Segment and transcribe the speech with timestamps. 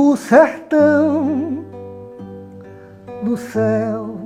[0.00, 1.64] o sertão
[3.24, 4.16] do céu,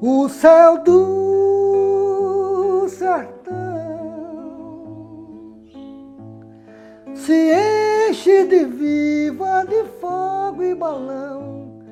[0.00, 3.50] o céu do sertão
[7.14, 7.52] se
[8.08, 11.82] enche de viva, de fogo e balão,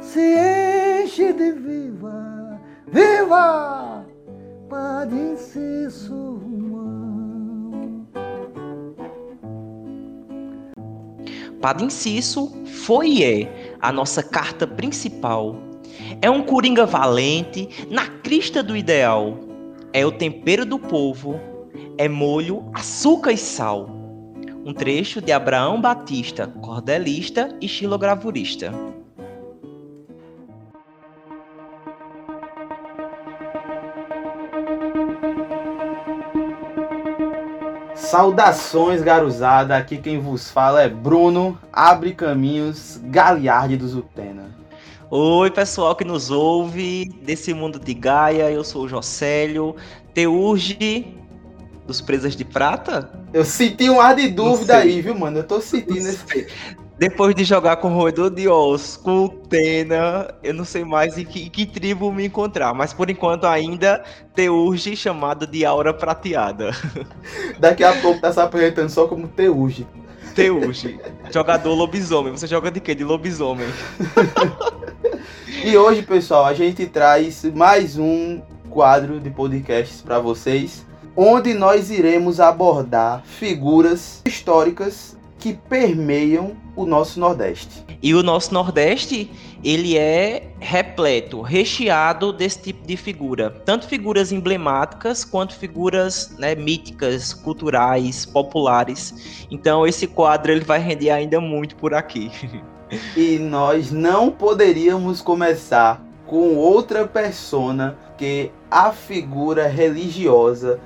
[0.00, 4.06] se enche de viva, viva,
[4.70, 6.49] Padre Inciso
[11.60, 15.56] Padre Inciso foi e é a nossa carta principal.
[16.22, 19.38] É um coringa valente, na crista do ideal.
[19.92, 21.38] É o tempero do povo,
[21.98, 23.90] é molho, açúcar e sal.
[24.64, 28.72] Um trecho de Abraão Batista, cordelista e xilogravurista.
[38.10, 39.76] Saudações, garuzada.
[39.76, 44.50] Aqui quem vos fala é Bruno, Abre Caminhos, Galiardi do Zutena.
[45.08, 48.50] Oi, pessoal que nos ouve desse mundo de Gaia.
[48.50, 49.76] Eu sou o Jocélio,
[50.12, 51.16] Teurge
[51.86, 53.08] dos Presas de Prata.
[53.32, 55.38] Eu senti um ar de dúvida aí, viu, mano?
[55.38, 56.48] Eu tô sentindo esse.
[57.00, 61.24] Depois de jogar com Roedor de Oz, com o Tena, eu não sei mais em
[61.24, 66.72] que, em que, tribo me encontrar, mas por enquanto ainda Teurge chamado de Aura Prateada.
[67.58, 69.86] Daqui a pouco tá se apresentando só como Teurge.
[70.34, 71.00] Teurge,
[71.32, 72.32] jogador lobisomem.
[72.32, 72.94] Você joga de quê?
[72.94, 73.68] De lobisomem.
[75.64, 80.84] e hoje, pessoal, a gente traz mais um quadro de podcasts para vocês,
[81.16, 87.82] onde nós iremos abordar figuras históricas que permeiam o nosso Nordeste.
[88.02, 89.30] E o nosso Nordeste,
[89.64, 93.50] ele é repleto, recheado desse tipo de figura.
[93.64, 99.46] Tanto figuras emblemáticas quanto figuras né, míticas, culturais, populares.
[99.50, 102.30] Então esse quadro ele vai render ainda muito por aqui.
[103.16, 110.78] e nós não poderíamos começar com outra persona que a figura religiosa,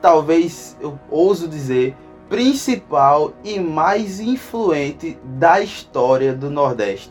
[0.00, 1.94] talvez eu ouso dizer,
[2.28, 7.10] principal e mais influente da história do Nordeste.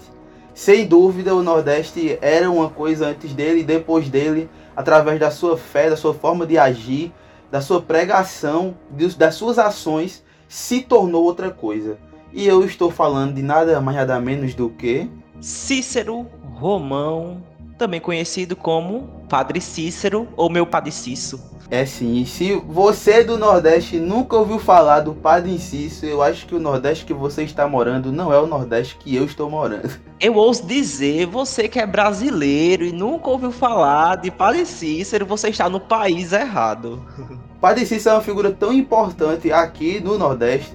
[0.53, 5.57] Sem dúvida, o Nordeste era uma coisa antes dele e depois dele, através da sua
[5.57, 7.11] fé, da sua forma de agir,
[7.51, 8.75] da sua pregação,
[9.17, 11.97] das suas ações, se tornou outra coisa.
[12.33, 17.43] E eu estou falando de nada mais nada menos do que Cícero Romão,
[17.77, 21.39] também conhecido como Padre Cícero ou meu Padre Cício.
[21.69, 26.55] É sim, se você do Nordeste nunca ouviu falar do Padre Inciso, eu acho que
[26.55, 29.89] o Nordeste que você está morando não é o Nordeste que eu estou morando.
[30.17, 35.49] Eu ouso dizer, você que é brasileiro e nunca ouviu falar de Padre Cícero, você
[35.49, 37.05] está no país errado.
[37.61, 40.73] Padre Cícero é uma figura tão importante aqui no Nordeste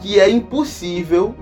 [0.00, 1.34] que é impossível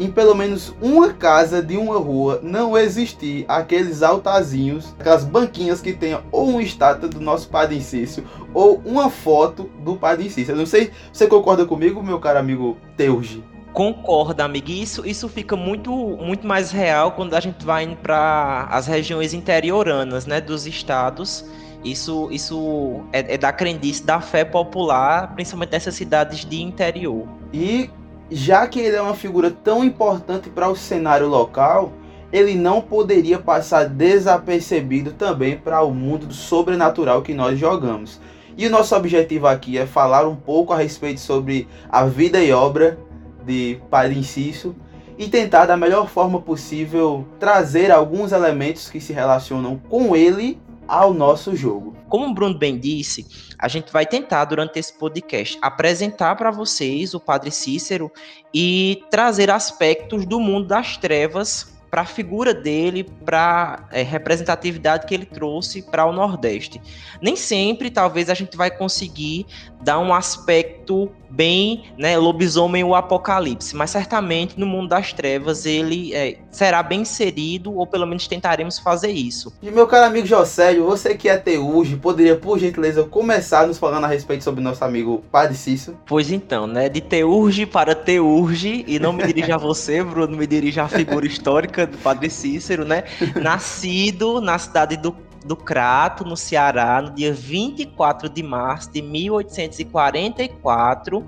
[0.00, 5.92] em pelo menos uma casa de uma rua não existir aqueles altarzinhos, aquelas banquinhas que
[5.92, 8.24] tenham ou uma estátua do nosso Padre Incício
[8.54, 10.52] ou uma foto do Padre Incício.
[10.52, 13.44] Eu não sei se você concorda comigo, meu caro amigo Teurgi.
[13.74, 14.70] Concorda, amigo.
[14.70, 20.26] Isso, isso fica muito, muito mais real quando a gente vai para as regiões interioranas,
[20.26, 21.44] né, dos estados.
[21.84, 27.28] Isso, isso é, é da crendice da fé popular, principalmente nessas cidades de interior.
[27.52, 27.90] E
[28.30, 31.92] já que ele é uma figura tão importante para o cenário local,
[32.32, 38.20] ele não poderia passar desapercebido também para o mundo do sobrenatural que nós jogamos.
[38.56, 42.52] E o nosso objetivo aqui é falar um pouco a respeito sobre a vida e
[42.52, 42.98] obra
[43.44, 44.76] de Padre Inciso
[45.18, 50.58] e tentar da melhor forma possível trazer alguns elementos que se relacionam com ele
[50.90, 51.94] ao nosso jogo.
[52.08, 53.24] Como o Bruno bem disse,
[53.56, 58.10] a gente vai tentar durante esse podcast apresentar para vocês o Padre Cícero
[58.52, 65.06] e trazer aspectos do mundo das trevas para a figura dele, para a é, representatividade
[65.06, 66.80] que ele trouxe para o Nordeste.
[67.22, 69.46] Nem sempre, talvez, a gente vai conseguir
[69.82, 76.14] dar um aspecto bem, né, lobisomem o apocalipse, mas certamente no mundo das trevas ele
[76.14, 79.52] é, será bem inserido, ou pelo menos tentaremos fazer isso.
[79.62, 84.04] E meu caro amigo Jocélio, você que é teurge, poderia, por gentileza, começar nos falando
[84.04, 85.96] a respeito sobre nosso amigo Padre Cício?
[86.06, 90.46] Pois então, né, de teurge para teurge, e não me dirija a você, Bruno, me
[90.46, 93.04] dirija à figura histórica do Padre Cícero, né,
[93.40, 101.24] nascido na cidade do do Crato, no Ceará, no dia 24 de março de 1844.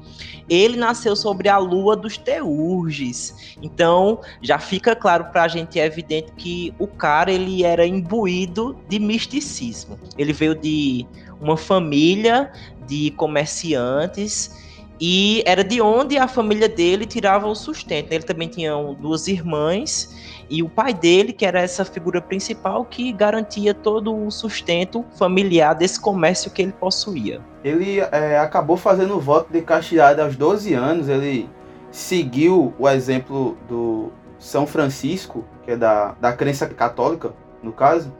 [0.48, 3.56] Ele nasceu sobre a lua dos Teurges.
[3.62, 8.76] Então, já fica claro para a gente, é evidente que o cara ele era imbuído
[8.88, 9.98] de misticismo.
[10.18, 11.06] Ele veio de
[11.40, 12.52] uma família
[12.86, 14.60] de comerciantes
[15.00, 18.12] e era de onde a família dele tirava o sustento.
[18.12, 20.14] Ele também tinha duas irmãs
[20.52, 25.74] e o pai dele, que era essa figura principal que garantia todo o sustento familiar
[25.74, 27.40] desse comércio que ele possuía.
[27.64, 31.48] Ele é, acabou fazendo o voto de castidade aos 12 anos, ele
[31.90, 37.32] seguiu o exemplo do São Francisco, que é da, da crença católica,
[37.62, 38.12] no caso,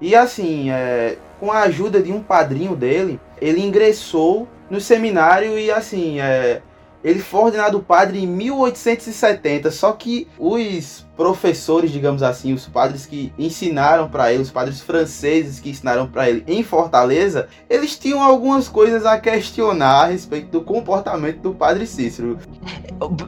[0.00, 5.70] e assim, é, com a ajuda de um padrinho dele, ele ingressou no seminário e
[5.70, 6.62] assim, é,
[7.04, 13.32] ele foi ordenado padre em 1870, só que os professores, digamos assim, os padres que
[13.36, 18.68] ensinaram para ele, os padres franceses que ensinaram para ele em Fortaleza, eles tinham algumas
[18.68, 22.38] coisas a questionar a respeito do comportamento do padre Cícero.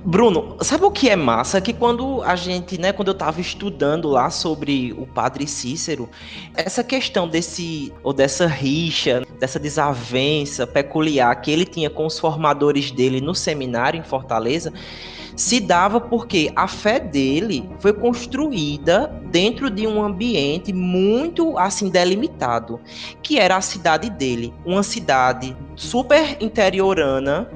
[0.05, 1.61] Bruno, sabe o que é massa?
[1.61, 6.09] Que quando a gente, né, quando eu estava estudando lá sobre o padre Cícero,
[6.55, 12.93] essa questão desse ou dessa rixa, dessa desavença peculiar que ele tinha com os formadores
[12.93, 14.73] dele no seminário em Fortaleza,
[15.41, 22.79] se dava porque a fé dele foi construída dentro de um ambiente muito assim delimitado,
[23.23, 27.51] que era a cidade dele, uma cidade super interiorana,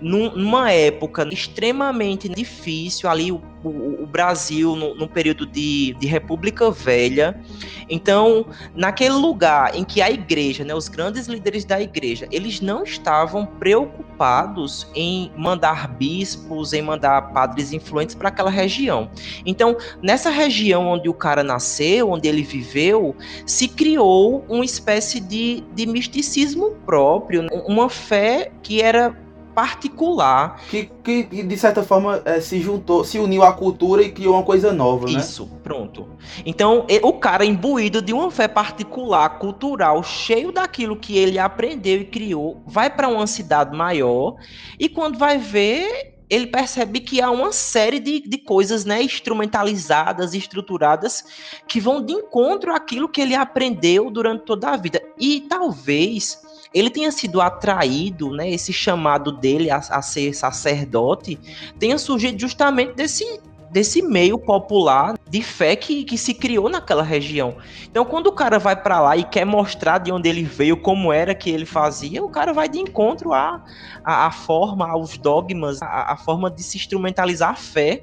[0.00, 6.70] numa época extremamente difícil, ali o, o, o Brasil no, no, período de, de República
[6.70, 7.40] Velha.
[7.88, 12.82] Então, naquele lugar em que a igreja, né, os grandes líderes da igreja, eles não
[12.84, 19.10] estavam preocupados em mandar bispos, em mandar padres influentes para aquela região.
[19.44, 23.16] Então, nessa região onde o cara nasceu, onde ele viveu,
[23.46, 29.16] se criou uma espécie de, de misticismo próprio, uma fé que era
[29.58, 30.60] particular.
[30.70, 34.44] Que, que de certa forma é, se juntou, se uniu à cultura e criou uma
[34.44, 35.18] coisa nova, né?
[35.18, 36.08] Isso, pronto.
[36.46, 42.04] Então, o cara imbuído de uma fé particular, cultural, cheio daquilo que ele aprendeu e
[42.04, 44.36] criou, vai para uma cidade maior
[44.78, 50.34] e quando vai ver ele percebe que há uma série de, de coisas né, instrumentalizadas,
[50.34, 51.24] estruturadas,
[51.66, 55.00] que vão de encontro àquilo que ele aprendeu durante toda a vida.
[55.18, 56.38] E talvez
[56.72, 61.38] ele tenha sido atraído, né, esse chamado dele a, a ser sacerdote,
[61.78, 67.56] tenha surgido justamente desse, desse meio popular de fé que, que se criou naquela região.
[67.90, 71.12] Então, quando o cara vai para lá e quer mostrar de onde ele veio, como
[71.12, 73.62] era que ele fazia, o cara vai de encontro à,
[74.04, 78.02] à, à forma, aos dogmas, à, à forma de se instrumentalizar a fé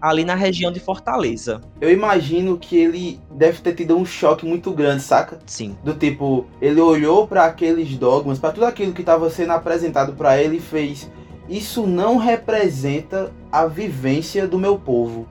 [0.00, 1.60] ali na região de Fortaleza.
[1.80, 5.38] Eu imagino que ele deve ter tido um choque muito grande, saca?
[5.46, 5.76] Sim.
[5.82, 10.40] Do tipo, ele olhou para aqueles dogmas, para tudo aquilo que estava sendo apresentado para
[10.40, 11.10] ele e fez:
[11.48, 15.26] Isso não representa a vivência do meu povo.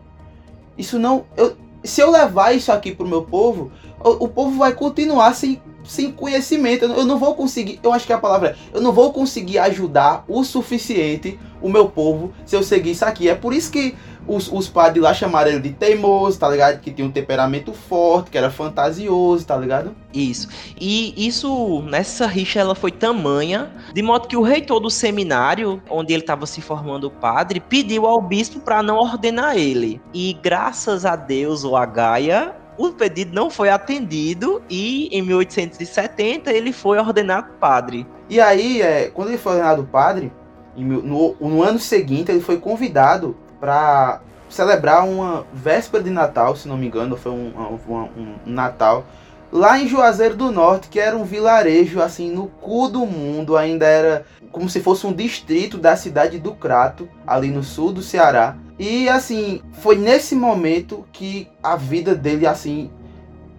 [0.77, 1.25] Isso não.
[1.37, 5.61] Eu, se eu levar isso aqui pro meu povo, o, o povo vai continuar sem,
[5.83, 6.85] sem conhecimento.
[6.85, 7.79] Eu, não vou conseguir.
[7.83, 11.87] Eu acho que a palavra é: eu não vou conseguir ajudar o suficiente o meu
[11.87, 13.29] povo se eu seguir isso aqui.
[13.29, 13.95] É por isso que
[14.27, 16.79] os, os padres lá chamaram ele de teimoso, tá ligado?
[16.79, 19.95] Que tinha um temperamento forte, que era fantasioso, tá ligado?
[20.13, 20.47] Isso.
[20.79, 26.13] E isso, nessa rixa, ela foi tamanha, de modo que o reitor do seminário, onde
[26.13, 30.01] ele estava se formando padre, pediu ao bispo para não ordenar ele.
[30.13, 36.51] E graças a Deus, ou a Gaia, o pedido não foi atendido e em 1870
[36.51, 38.05] ele foi ordenado padre.
[38.29, 40.31] E aí, é, quando ele foi ordenado padre,
[40.75, 46.77] no, no ano seguinte ele foi convidado para celebrar uma véspera de Natal, se não
[46.77, 47.51] me engano, foi um,
[47.87, 49.05] um, um, Natal,
[49.53, 53.85] lá em Juazeiro do Norte, que era um vilarejo assim no cu do mundo, ainda
[53.85, 58.57] era como se fosse um distrito da cidade do Crato, ali no sul do Ceará.
[58.79, 62.89] E assim, foi nesse momento que a vida dele assim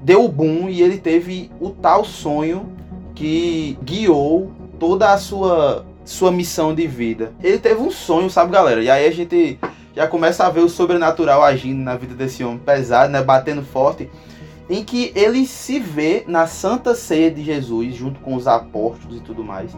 [0.03, 2.73] deu boom e ele teve o tal sonho
[3.15, 7.33] que guiou toda a sua sua missão de vida.
[7.43, 8.83] Ele teve um sonho, sabe, galera?
[8.83, 9.59] E aí a gente
[9.95, 14.11] já começa a ver o sobrenatural agindo na vida desse homem pesado, né, batendo forte,
[14.69, 19.21] em que ele se vê na santa ceia de Jesus junto com os apóstolos e
[19.21, 19.77] tudo mais.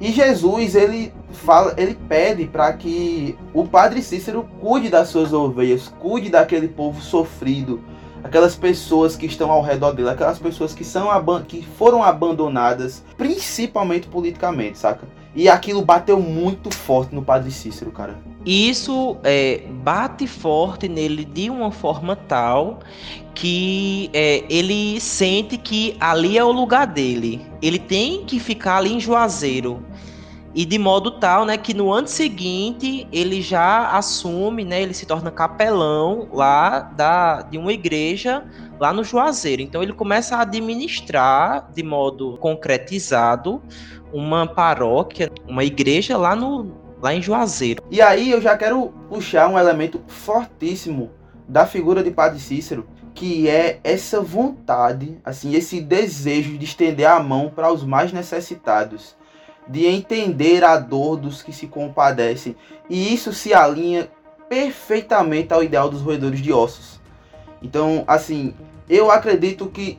[0.00, 5.92] E Jesus, ele fala, ele pede para que o Padre Cícero cuide das suas ovelhas,
[6.00, 7.80] cuide daquele povo sofrido,
[8.22, 11.08] aquelas pessoas que estão ao redor dele, aquelas pessoas que são
[11.46, 15.06] que foram abandonadas, principalmente politicamente, saca?
[15.34, 18.16] E aquilo bateu muito forte no Padre Cícero, cara.
[18.46, 22.80] Isso é, bate forte nele de uma forma tal
[23.34, 27.44] que é, ele sente que ali é o lugar dele.
[27.60, 29.82] Ele tem que ficar ali em Juazeiro.
[30.54, 35.04] E de modo tal, né, que no ano seguinte ele já assume, né, ele se
[35.04, 38.44] torna capelão lá da, de uma igreja
[38.78, 39.62] lá no Juazeiro.
[39.62, 43.60] Então ele começa a administrar de modo concretizado
[44.14, 47.82] uma paróquia, uma igreja lá no, lá em Juazeiro.
[47.90, 51.10] E aí eu já quero puxar um elemento fortíssimo
[51.48, 57.18] da figura de Padre Cícero, que é essa vontade, assim, esse desejo de estender a
[57.20, 59.16] mão para os mais necessitados,
[59.66, 62.54] de entender a dor dos que se compadecem.
[62.88, 64.08] E isso se alinha
[64.48, 67.00] perfeitamente ao ideal dos roedores de ossos.
[67.60, 68.54] Então, assim,
[68.88, 69.98] eu acredito que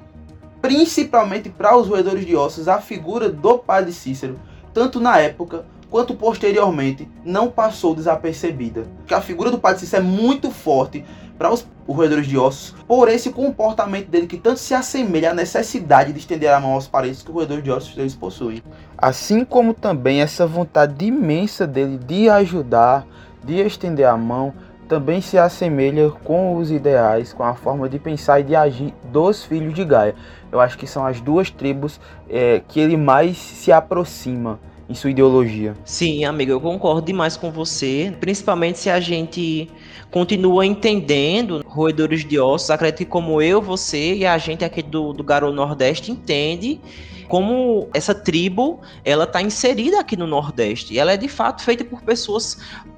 [0.65, 4.39] principalmente para os roedores de ossos, a figura do Padre Cícero,
[4.73, 8.87] tanto na época quanto posteriormente, não passou desapercebida.
[9.05, 11.05] Que a figura do Padre Cícero é muito forte
[11.37, 16.11] para os roedores de ossos, por esse comportamento dele que tanto se assemelha à necessidade
[16.11, 18.63] de estender a mão aos parentes que os roedores de ossos eles possuem.
[18.97, 23.05] Assim como também essa vontade imensa dele de ajudar,
[23.43, 24.51] de estender a mão,
[24.87, 29.43] também se assemelha com os ideais, com a forma de pensar e de agir dos
[29.43, 30.15] filhos de Gaia.
[30.55, 34.57] Eu acho que são as duas tribos é, que ele mais se aproxima
[34.87, 35.75] em sua ideologia.
[35.83, 39.69] Sim, amigo, eu concordo demais com você, principalmente se a gente
[40.09, 42.69] continua entendendo roedores de ossos.
[42.69, 46.79] Acredito que como eu, você e a gente aqui do, do Garou Nordeste entende
[47.27, 50.97] como essa tribo ela está inserida aqui no Nordeste.
[50.97, 52.57] Ela é de fato feita por pessoas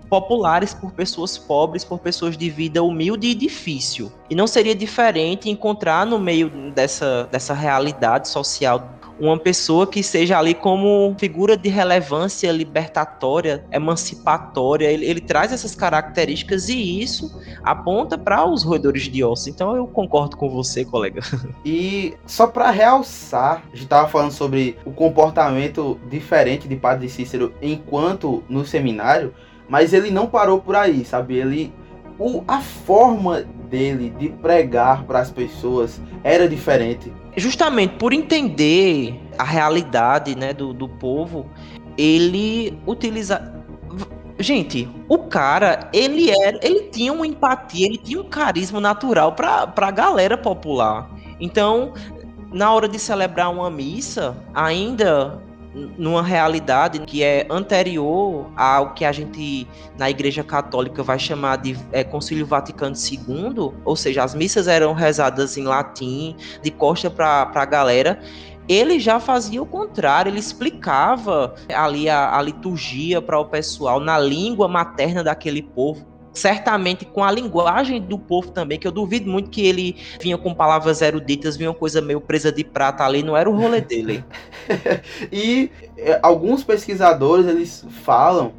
[0.10, 4.12] populares por pessoas pobres, por pessoas de vida humilde e difícil.
[4.30, 10.38] E não seria diferente encontrar no meio dessa, dessa realidade social uma pessoa que seja
[10.38, 14.88] ali como figura de relevância libertatória, emancipatória.
[14.88, 19.50] Ele, ele traz essas características e isso aponta para os roedores de osso.
[19.50, 21.22] Então eu concordo com você, colega.
[21.66, 27.54] E só para realçar, a gente estava falando sobre o comportamento diferente de Padre Cícero
[27.62, 29.34] enquanto no seminário.
[29.70, 31.36] Mas ele não parou por aí, sabe?
[31.36, 31.74] Ele
[32.20, 37.14] o, a forma dele de pregar para as pessoas era diferente.
[37.36, 41.46] Justamente por entender a realidade né, do, do povo,
[41.98, 43.54] ele utiliza.
[44.40, 49.72] Gente, o cara, ele era, ele tinha uma empatia, ele tinha um carisma natural para
[49.76, 51.10] a galera popular.
[51.40, 51.94] Então,
[52.52, 55.42] na hora de celebrar uma missa, ainda
[55.98, 59.68] numa realidade que é anterior ao que a gente
[59.98, 64.94] na Igreja Católica vai chamar de é, Concílio Vaticano II, ou seja, as missas eram
[64.94, 68.20] rezadas em latim, de costa para a galera.
[68.68, 74.20] Ele já fazia o contrário, ele explicava ali a, a liturgia para o pessoal na
[74.20, 79.50] língua materna daquele povo certamente com a linguagem do povo também, que eu duvido muito
[79.50, 83.50] que ele vinha com palavras eruditas, vinha coisa meio presa de prata ali, não era
[83.50, 84.24] o rolê dele.
[85.32, 88.54] e é, alguns pesquisadores, eles falam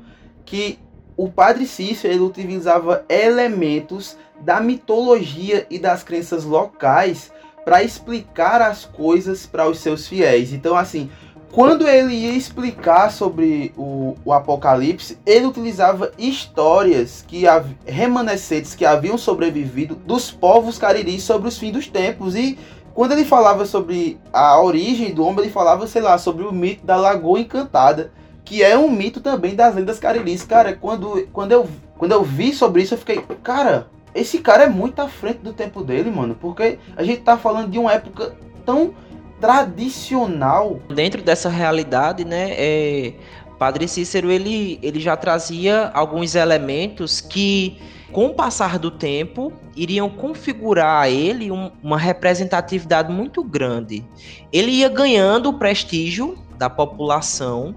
[0.45, 0.79] que
[1.17, 7.33] o padre Cícero, ele utilizava elementos da mitologia e das crenças locais
[7.65, 10.53] para explicar as coisas para os seus fiéis.
[10.53, 11.11] Então, assim,
[11.53, 17.45] quando ele ia explicar sobre o, o Apocalipse, ele utilizava histórias que
[17.87, 22.35] remanescentes que haviam sobrevivido dos povos cariris sobre os fins dos tempos.
[22.37, 22.59] E
[22.95, 26.85] quando ele falava sobre a origem do homem, ele falava, sei lá, sobre o mito
[26.85, 28.13] da Lagoa Encantada,
[28.45, 30.43] que é um mito também das lendas cariris.
[30.43, 34.69] Cara, quando, quando, eu, quando eu vi sobre isso, eu fiquei, cara, esse cara é
[34.69, 38.35] muito à frente do tempo dele, mano, porque a gente tá falando de uma época
[38.67, 38.93] tão
[39.41, 40.81] tradicional.
[40.95, 43.13] Dentro dessa realidade, né, é,
[43.59, 47.77] Padre Cícero ele, ele já trazia alguns elementos que,
[48.13, 54.05] com o passar do tempo, iriam configurar a ele um, uma representatividade muito grande.
[54.53, 57.75] Ele ia ganhando o prestígio da população.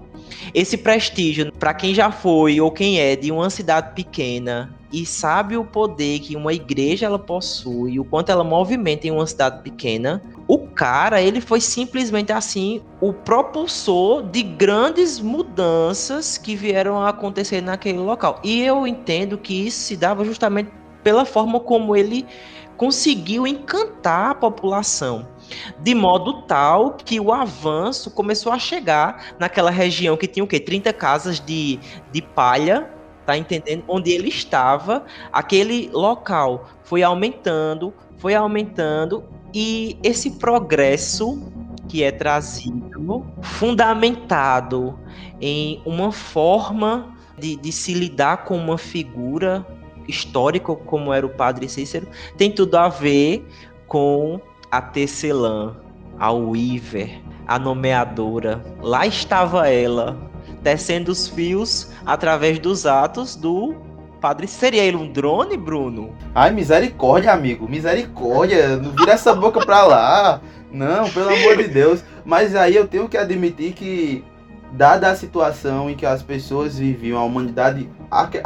[0.54, 5.56] Esse prestígio, para quem já foi ou quem é de uma cidade pequena e sabe
[5.56, 10.22] o poder que uma igreja ela possui, o quanto ela movimenta em uma cidade pequena,
[10.46, 17.62] o cara, ele foi simplesmente assim o propulsor de grandes mudanças que vieram a acontecer
[17.62, 18.38] naquele local.
[18.44, 20.70] E eu entendo que isso se dava justamente
[21.02, 22.26] pela forma como ele
[22.76, 25.26] conseguiu encantar a população
[25.78, 30.58] de modo tal que o avanço começou a chegar naquela região que tinha o quê?
[30.58, 31.78] 30 casas de,
[32.10, 32.90] de palha
[33.24, 33.84] tá entendendo?
[33.88, 39.24] Onde ele estava, aquele local foi aumentando, foi aumentando
[39.54, 41.52] e esse progresso
[41.88, 44.98] que é trazido, fundamentado
[45.40, 49.66] em uma forma de, de se lidar com uma figura
[50.08, 53.46] histórica como era o Padre Cícero, tem tudo a ver
[53.86, 55.76] com a Tecelã,
[56.18, 58.62] a Weaver, a nomeadora.
[58.80, 60.30] Lá estava ela,
[60.62, 63.74] tecendo os fios através dos atos do
[64.20, 64.46] padre.
[64.46, 66.14] Seria ele um drone, Bruno?
[66.34, 67.68] Ai, misericórdia, amigo.
[67.68, 68.76] Misericórdia.
[68.76, 70.40] Não vira essa boca pra lá.
[70.70, 72.02] Não, pelo amor de Deus.
[72.24, 74.24] Mas aí eu tenho que admitir que
[74.72, 78.38] dada a situação em que as pessoas viviam, a humanidade, aqu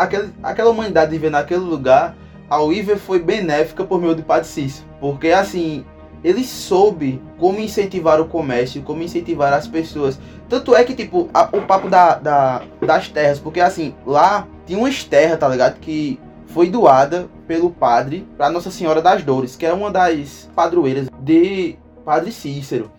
[0.42, 2.16] aquela humanidade vivendo naquele lugar,
[2.50, 4.87] a Weaver foi benéfica por meio do Padre Cícero.
[5.00, 5.85] Porque assim,
[6.26, 10.18] ele soube como incentivar o comércio, como incentivar as pessoas.
[10.49, 14.76] Tanto é que, tipo, a, o papo da, da, das terras, porque assim, lá tinha
[14.76, 15.78] umas terras, tá ligado?
[15.78, 16.18] Que
[16.49, 21.76] foi doada pelo padre para Nossa Senhora das Dores, que é uma das padroeiras de
[22.04, 22.90] Padre Cícero.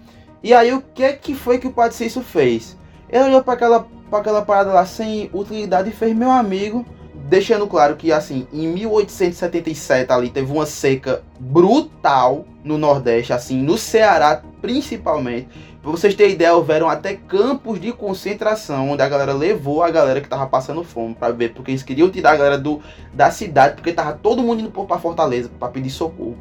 [0.42, 2.78] E aí o que é que foi que o Padre Cícero fez?
[3.10, 6.86] Ele olhou para aquela, aquela parada lá sem utilidade e fez meu amigo,
[7.28, 13.78] deixando claro que assim, em 1877 ali teve uma seca brutal no Nordeste, assim, no
[13.78, 15.48] Ceará principalmente.
[15.82, 20.20] Pra vocês terem ideia, houveram até campos de concentração onde a galera levou a galera
[20.20, 22.82] que tava passando fome para ver, porque eles queriam tirar a galera do,
[23.14, 26.38] da cidade, porque tava todo mundo indo pra Fortaleza para pedir socorro.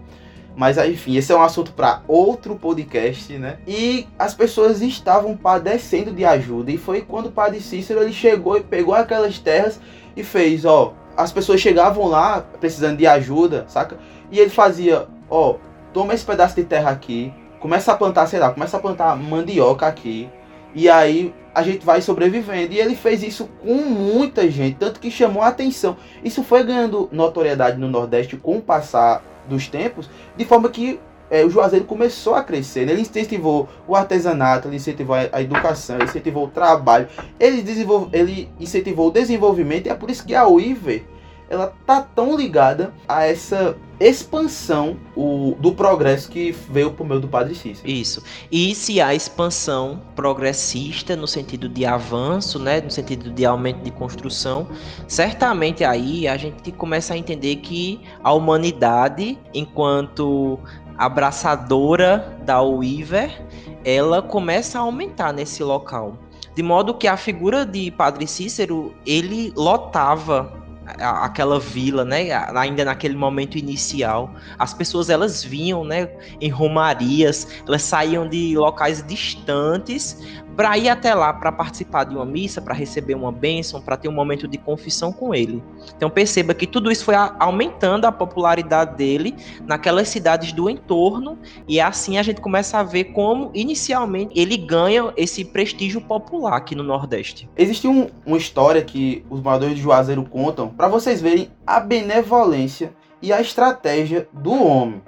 [0.56, 3.58] Mas enfim, esse é um assunto para outro podcast, né?
[3.68, 6.72] E as pessoas estavam padecendo de ajuda.
[6.72, 9.78] E foi quando o padre Cícero ele chegou e pegou aquelas terras
[10.16, 10.94] e fez, ó.
[11.14, 13.98] As pessoas chegavam lá precisando de ajuda, saca?
[14.30, 15.56] E ele fazia, ó,
[15.96, 19.86] toma esse pedaço de terra aqui, começa a plantar, sei lá, começa a plantar mandioca
[19.86, 20.28] aqui.
[20.74, 22.74] E aí a gente vai sobrevivendo.
[22.74, 25.96] E ele fez isso com muita gente, tanto que chamou a atenção.
[26.22, 31.00] Isso foi ganhando notoriedade no Nordeste com o passar dos tempos, de forma que
[31.30, 32.84] é, o Juazeiro começou a crescer.
[32.84, 32.92] Né?
[32.92, 37.08] Ele incentivou o artesanato, ele incentivou a, educação, ele incentivou o trabalho,
[37.40, 37.64] ele,
[38.12, 41.06] ele incentivou o desenvolvimento, e é por isso que a Uiver
[41.48, 47.28] ela tá tão ligada a essa expansão o, do progresso que veio por meio do
[47.28, 47.88] Padre Cícero.
[47.88, 48.22] Isso.
[48.50, 53.90] E se a expansão progressista no sentido de avanço, né, no sentido de aumento de
[53.90, 54.68] construção,
[55.08, 60.58] certamente aí a gente começa a entender que a humanidade, enquanto
[60.98, 63.42] abraçadora da Weaver,
[63.84, 66.18] ela começa a aumentar nesse local.
[66.54, 70.65] De modo que a figura de Padre Cícero, ele lotava
[70.98, 72.32] aquela vila, né?
[72.56, 76.08] Ainda naquele momento inicial, as pessoas elas vinham, né?
[76.40, 80.16] Em romarias, elas saíam de locais distantes
[80.56, 84.08] para ir até lá para participar de uma missa, para receber uma bênção, para ter
[84.08, 85.62] um momento de confissão com ele.
[85.96, 91.38] Então perceba que tudo isso foi aumentando a popularidade dele naquelas cidades do entorno
[91.68, 96.74] e assim a gente começa a ver como inicialmente ele ganha esse prestígio popular aqui
[96.74, 97.48] no Nordeste.
[97.56, 102.92] Existe um, uma história que os moradores de Juazeiro contam para vocês verem a benevolência
[103.20, 105.02] e a estratégia do homem.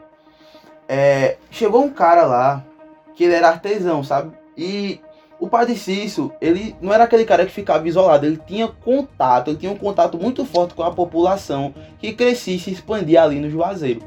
[0.87, 2.65] É, chegou um cara lá
[3.15, 4.33] que ele era artesão, sabe?
[4.57, 5.01] E
[5.49, 9.57] o Padre Cício, ele não era aquele cara que ficava isolado, ele tinha contato, ele
[9.57, 13.51] tinha um contato muito forte com a população que crescia e se expandia ali no
[13.51, 14.03] Juazeiro.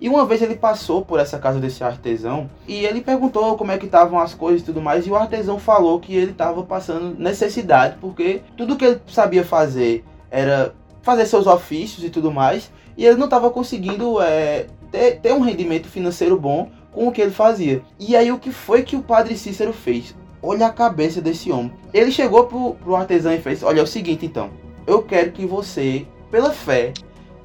[0.00, 3.76] E uma vez ele passou por essa casa desse artesão e ele perguntou como é
[3.76, 7.18] que estavam as coisas e tudo mais, e o artesão falou que ele estava passando
[7.18, 13.04] necessidade, porque tudo que ele sabia fazer era fazer seus ofícios e tudo mais, e
[13.04, 17.30] ele não estava conseguindo é, ter, ter um rendimento financeiro bom com o que ele
[17.30, 17.82] fazia.
[17.98, 20.14] E aí o que foi que o padre Cícero fez?
[20.42, 21.72] Olha a cabeça desse homem.
[21.92, 24.50] Ele chegou pro, pro artesão e fez: Olha, é o seguinte então.
[24.86, 26.92] Eu quero que você, pela fé,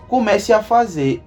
[0.07, 1.21] comece a fazer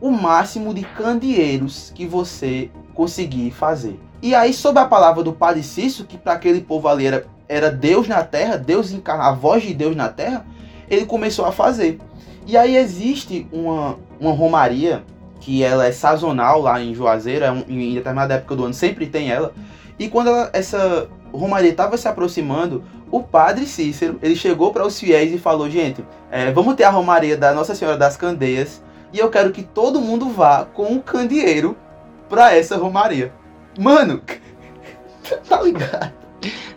[0.00, 3.98] o máximo de candeeiros que você conseguir fazer.
[4.22, 7.70] E aí, sob a palavra do Padre Cício, que para aquele povo ali era, era
[7.70, 10.44] Deus na terra, Deus encarnado, a voz de Deus na terra,
[10.88, 11.98] ele começou a fazer.
[12.46, 15.04] E aí existe uma, uma romaria
[15.40, 19.06] que ela é sazonal lá em Juazeiro, é um, em determinada época do ano sempre
[19.06, 19.54] tem ela,
[20.00, 24.98] e quando ela, essa romaria estava se aproximando, o padre Cícero ele chegou para os
[24.98, 28.82] fiéis e falou: Gente, é, vamos ter a romaria da Nossa Senhora das Candeias
[29.12, 31.76] e eu quero que todo mundo vá com um candeeiro
[32.30, 33.30] para essa romaria.
[33.78, 34.22] Mano,
[35.46, 36.14] tá ligado?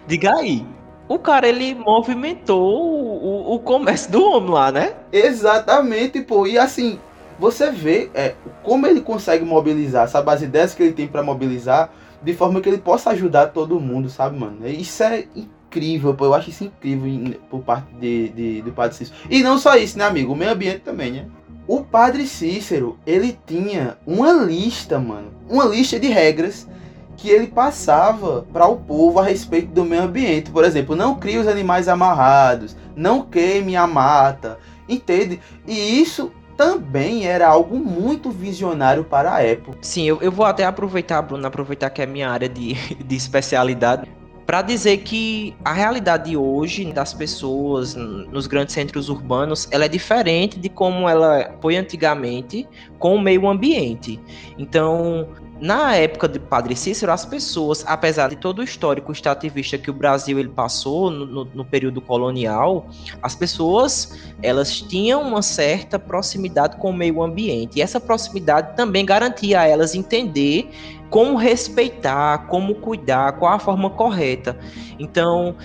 [0.06, 0.68] Diga aí.
[1.08, 4.96] O cara ele movimentou o, o, o comércio do homem lá, né?
[5.14, 6.46] Exatamente, pô.
[6.46, 7.00] E assim,
[7.40, 10.30] você vê é, como ele consegue mobilizar, sabe?
[10.30, 11.90] As ideias que ele tem para mobilizar
[12.24, 14.68] de forma que ele possa ajudar todo mundo, sabe, mano?
[14.68, 16.26] Isso é incrível, pô.
[16.26, 19.18] Eu acho isso incrível por parte de, de, do Padre Cícero.
[19.30, 20.34] E não só isso, né, amigo?
[20.34, 21.26] O meio ambiente também, né?
[21.68, 25.32] O Padre Cícero, ele tinha uma lista, mano.
[25.50, 26.68] Uma lista de regras
[27.16, 30.52] que ele passava para o povo a respeito do meio ambiente.
[30.52, 34.58] Por exemplo, não crie os animais amarrados, não queime a mata,
[34.90, 35.40] entende?
[35.66, 39.78] E isso também era algo muito visionário para a época.
[39.82, 44.10] Sim, eu, eu vou até aproveitar, Bruno, aproveitar que é minha área de, de especialidade.
[44.46, 50.60] Para dizer que a realidade hoje das pessoas nos grandes centros urbanos, ela é diferente
[50.60, 52.68] de como ela foi antigamente
[53.00, 54.20] com o meio ambiente.
[54.58, 55.28] Então,
[55.64, 59.94] na época de Padre Cícero, as pessoas, apesar de todo o histórico extrativista que o
[59.94, 62.88] Brasil ele passou no, no, no, período colonial,
[63.22, 67.80] as pessoas elas tinham uma certa proximidade com o meio ambiente.
[67.80, 70.70] E essa proximidade também garantia a elas entender
[71.13, 74.58] como respeitar, como cuidar, qual a forma correta.
[74.97, 75.56] Então,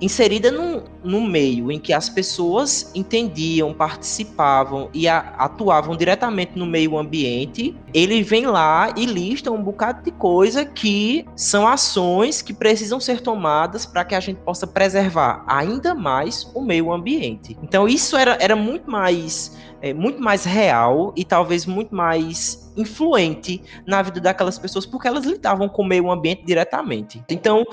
[0.00, 6.66] inserida num, num meio em que as pessoas entendiam, participavam e a, atuavam diretamente no
[6.66, 12.54] meio ambiente, ele vem lá e lista um bocado de coisa que são ações que
[12.54, 17.58] precisam ser tomadas para que a gente possa preservar ainda mais o meio ambiente.
[17.60, 23.60] Então isso era, era muito mais é, muito mais real e talvez muito mais influente
[23.84, 27.22] na vida daquelas pessoas porque elas lidavam com o meio ambiente diretamente.
[27.28, 27.64] Então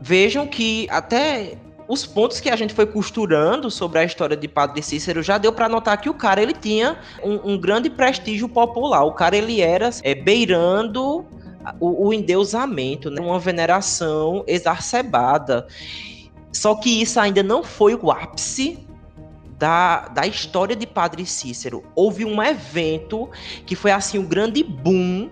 [0.00, 4.82] vejam que até os pontos que a gente foi costurando sobre a história de Padre
[4.82, 9.02] Cícero já deu para notar que o cara ele tinha um, um, grande prestígio popular.
[9.02, 11.26] O cara ele era é, beirando
[11.80, 13.20] o, o endeusamento, né?
[13.20, 15.66] uma veneração exacerbada.
[16.52, 18.86] Só que isso ainda não foi o ápice
[19.62, 21.84] da, da história de Padre Cícero.
[21.94, 23.30] Houve um evento
[23.64, 25.30] que foi assim um grande boom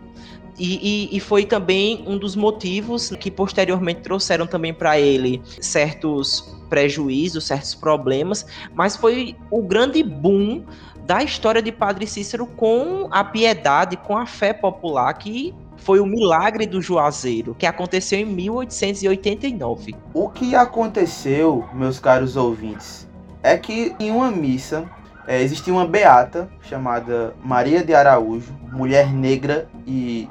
[0.57, 6.55] e, e, e, foi também um dos motivos que posteriormente trouxeram também para ele certos
[6.69, 10.65] prejuízos, certos problemas, mas foi o grande boom
[11.07, 16.07] da história de Padre Cícero com a piedade, com a fé popular que foi o
[16.07, 19.97] milagre do Juazeiro, que aconteceu em 1889.
[20.15, 23.10] O que aconteceu, meus caros ouvintes,
[23.43, 24.85] é que em uma missa
[25.27, 30.29] é, existia uma beata chamada Maria de Araújo, mulher negra e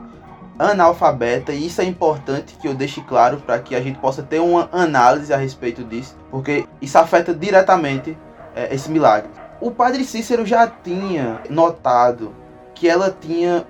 [0.57, 4.39] analfabeta, e isso é importante que eu deixe claro para que a gente possa ter
[4.39, 8.17] uma análise a respeito disso, porque isso afeta diretamente
[8.53, 9.29] é, esse milagre.
[9.61, 12.35] O padre Cícero já tinha notado
[12.75, 13.65] que ela tinha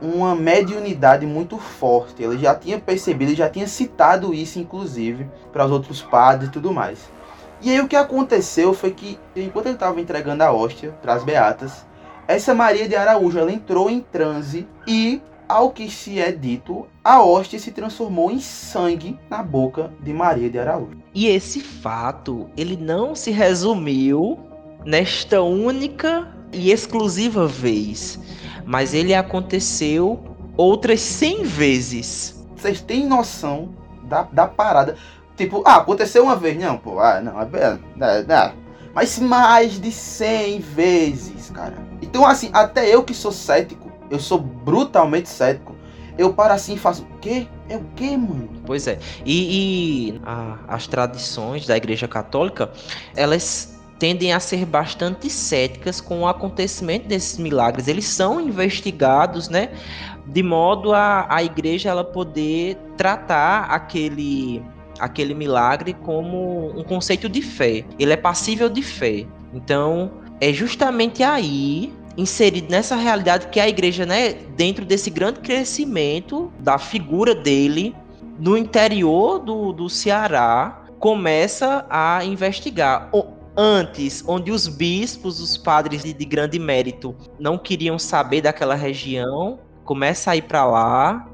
[0.00, 5.70] uma mediunidade muito forte, ele já tinha percebido, já tinha citado isso inclusive para os
[5.70, 6.98] outros padres e tudo mais.
[7.62, 11.22] E aí o que aconteceu foi que enquanto ele estava entregando a hóstia para as
[11.22, 11.86] beatas,
[12.26, 17.22] essa Maria de Araújo ela entrou em transe e ao que se é dito, a
[17.22, 20.96] hóstia se transformou em sangue na boca de Maria de Araújo.
[21.14, 24.38] E esse fato, ele não se resumiu
[24.84, 28.18] nesta única e exclusiva vez,
[28.64, 30.20] mas ele aconteceu
[30.56, 32.44] outras 100 vezes.
[32.56, 34.96] Vocês têm noção da, da parada?
[35.36, 38.52] Tipo, ah, aconteceu uma vez, não, pô, ah, não, é, é, é,
[38.94, 41.76] mas mais de 100 vezes, cara.
[42.02, 45.74] Então, assim, até eu que sou cético, eu sou brutalmente cético.
[46.18, 47.46] Eu paro assim e faço, o quê?
[47.70, 48.50] É o quê, mano?
[48.66, 48.98] Pois é.
[49.24, 52.70] E, e a, as tradições da Igreja Católica,
[53.16, 57.88] elas tendem a ser bastante céticas com o acontecimento desses milagres.
[57.88, 59.70] Eles são investigados, né?
[60.26, 64.60] De modo a, a igreja ela poder tratar aquele,
[65.02, 67.84] aquele milagre como um conceito de fé.
[67.98, 69.26] Ele é passível de fé.
[69.52, 76.52] Então, é justamente aí inserido nessa realidade que a igreja, né, dentro desse grande crescimento
[76.60, 77.96] da figura dele
[78.38, 83.10] no interior do, do Ceará, começa a investigar.
[83.56, 89.58] Antes, onde os bispos, os padres de, de grande mérito, não queriam saber daquela região,
[89.84, 91.28] começa a ir para lá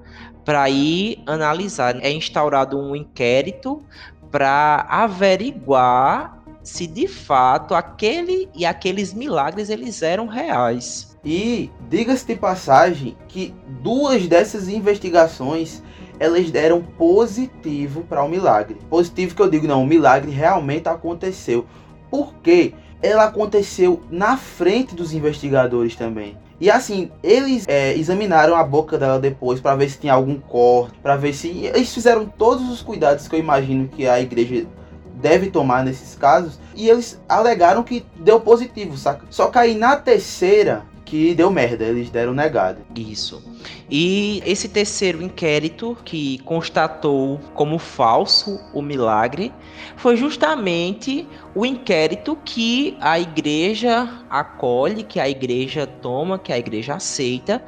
[0.49, 2.03] para ir analisar.
[2.03, 3.83] É instaurado um inquérito
[4.31, 11.15] para averiguar se de fato aquele e aqueles milagres eles eram reais.
[11.23, 15.83] E diga-se de passagem que duas dessas investigações
[16.19, 18.79] elas deram positivo para o milagre.
[18.89, 21.67] Positivo que eu digo, não, o milagre realmente aconteceu.
[22.11, 26.39] Porque ela aconteceu na frente dos investigadores também.
[26.61, 30.99] E assim, eles é, examinaram a boca dela depois para ver se tinha algum corte,
[31.01, 31.67] para ver se.
[31.67, 34.67] Eles fizeram todos os cuidados que eu imagino que a igreja
[35.15, 36.59] deve tomar nesses casos.
[36.75, 39.25] E eles alegaram que deu positivo, saca?
[39.31, 42.81] Só que aí na terceira que deu merda, eles deram negado.
[42.95, 43.43] Isso.
[43.91, 49.51] E esse terceiro inquérito que constatou como falso o milagre
[49.97, 56.97] foi justamente o inquérito que a igreja acolhe, que a igreja toma, que a igreja
[56.97, 57.65] aceita,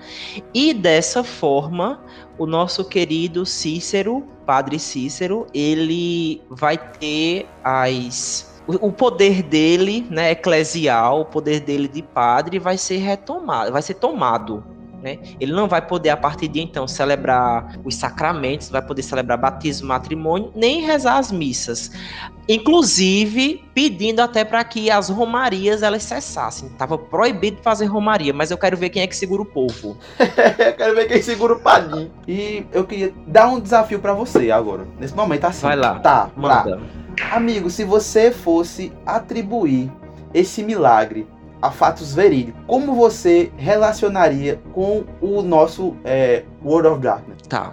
[0.53, 2.05] e dessa forma
[2.37, 8.50] o nosso querido Cícero, Padre Cícero, ele vai ter as
[8.81, 13.95] o poder dele, né, eclesial, o poder dele de padre vai ser retomado, vai ser
[13.95, 14.63] tomado
[15.03, 15.19] né?
[15.41, 19.89] Ele não vai poder, a partir de então, celebrar os sacramentos, vai poder celebrar batismo,
[19.89, 21.91] matrimônio, nem rezar as missas.
[22.49, 26.69] Inclusive, pedindo até para que as romarias elas cessassem.
[26.71, 29.97] Tava proibido fazer romaria, mas eu quero ver quem é que segura o povo.
[30.19, 32.11] eu quero ver quem segura o padinho.
[32.27, 35.67] E eu queria dar um desafio para você agora, nesse momento assim.
[35.67, 35.99] Vai lá.
[36.01, 36.77] Tá, manda.
[36.77, 37.00] Tá.
[37.31, 39.91] Amigo, se você fosse atribuir
[40.33, 41.27] esse milagre
[41.63, 47.43] a fatos verídicos, como você relacionaria com o nosso é, World of Darkness?
[47.49, 47.73] Tá.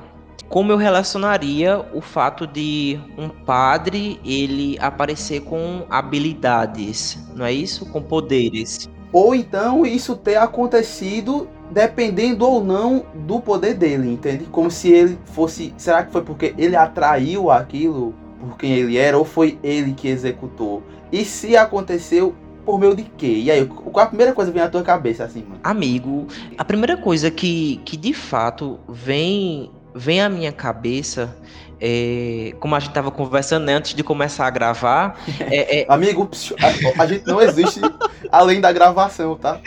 [0.49, 7.85] Como eu relacionaria o fato de um padre ele aparecer com habilidades, não é isso?
[7.87, 8.89] Com poderes.
[9.11, 14.45] Ou então isso ter acontecido dependendo ou não do poder dele, entende?
[14.45, 15.73] Como se ele fosse.
[15.77, 20.07] Será que foi porque ele atraiu aquilo por quem ele era ou foi ele que
[20.07, 20.83] executou?
[21.11, 23.41] E se aconteceu por meio de quê?
[23.43, 25.59] E aí, qual a primeira coisa que vem na tua cabeça, assim, mano?
[25.63, 31.35] Amigo, a primeira coisa que, que de fato vem, vem à minha cabeça
[31.79, 35.19] é, como a gente estava conversando né, antes de começar a gravar.
[35.49, 35.85] É, é...
[35.87, 37.79] Amigo, a, a, gente não existe
[38.31, 39.61] além da gravação, tá?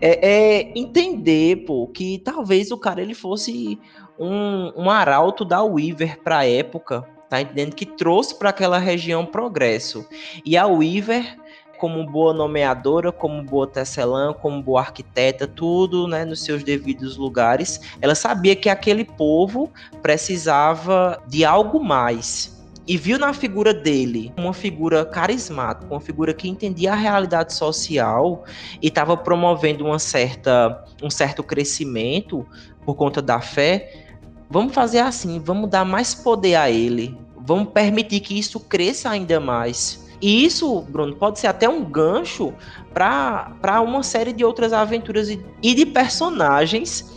[0.00, 3.78] É, é, entender, pô, que talvez o cara ele fosse
[4.18, 7.74] um, um arauto da Weaver para a época, tá entendendo?
[7.74, 10.06] Que trouxe para aquela região progresso.
[10.44, 11.36] E a Weaver
[11.78, 17.80] como boa nomeadora, como boa tecelã, como boa arquiteta, tudo né, nos seus devidos lugares.
[18.00, 19.70] Ela sabia que aquele povo
[20.00, 22.54] precisava de algo mais.
[22.86, 28.44] E viu na figura dele uma figura carismática, uma figura que entendia a realidade social
[28.80, 32.46] e estava promovendo uma certa, um certo crescimento
[32.84, 34.06] por conta da fé.
[34.50, 39.38] Vamos fazer assim, vamos dar mais poder a ele, vamos permitir que isso cresça ainda
[39.38, 40.04] mais.
[40.20, 42.54] E isso, Bruno, pode ser até um gancho
[42.92, 47.12] para uma série de outras aventuras e, e de personagens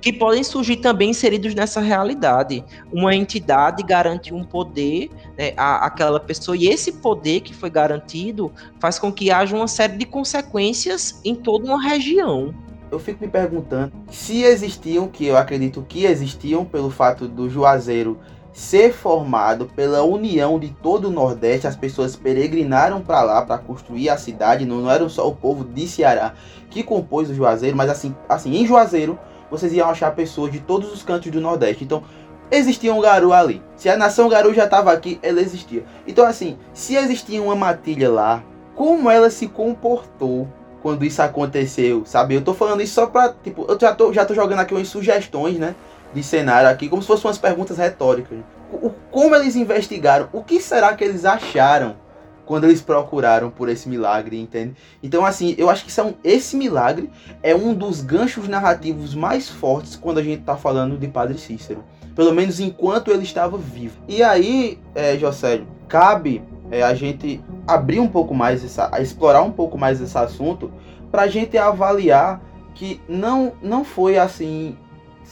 [0.00, 2.64] que podem surgir também inseridos nessa realidade.
[2.92, 8.52] Uma entidade garante um poder né, à, àquela pessoa, e esse poder que foi garantido
[8.80, 12.52] faz com que haja uma série de consequências em toda uma região.
[12.90, 18.20] Eu fico me perguntando se existiam, que eu acredito que existiam, pelo fato do Juazeiro
[18.52, 21.66] ser formado pela união de todo o Nordeste.
[21.66, 24.66] As pessoas peregrinaram para lá para construir a cidade.
[24.66, 26.34] Não, não era só o povo de Ceará
[26.72, 29.18] que compôs o Juazeiro, mas assim, assim em Juazeiro
[29.50, 31.84] vocês iam achar pessoas de todos os cantos do Nordeste.
[31.84, 32.02] Então
[32.50, 33.62] existia um garu ali.
[33.76, 35.84] Se a nação garu já estava aqui, ela existia.
[36.06, 38.42] Então assim, se existia uma matilha lá,
[38.74, 40.48] como ela se comportou
[40.82, 42.34] quando isso aconteceu, sabe?
[42.34, 44.88] Eu tô falando isso só pra, tipo, eu já tô, já tô jogando aqui umas
[44.88, 45.76] sugestões, né?
[46.14, 48.38] De cenário aqui, como se fossem umas perguntas retóricas.
[48.72, 50.28] O, como eles investigaram?
[50.32, 51.96] O que será que eles acharam
[52.44, 54.74] quando eles procuraram por esse milagre, entende?
[55.02, 57.10] Então, assim, eu acho que são, esse milagre
[57.42, 61.84] é um dos ganchos narrativos mais fortes quando a gente está falando de Padre Cícero.
[62.14, 63.96] Pelo menos enquanto ele estava vivo.
[64.06, 69.42] E aí, é, José, cabe é, a gente abrir um pouco mais, essa, a explorar
[69.42, 70.70] um pouco mais esse assunto,
[71.10, 72.42] para a gente avaliar
[72.74, 74.76] que não, não foi assim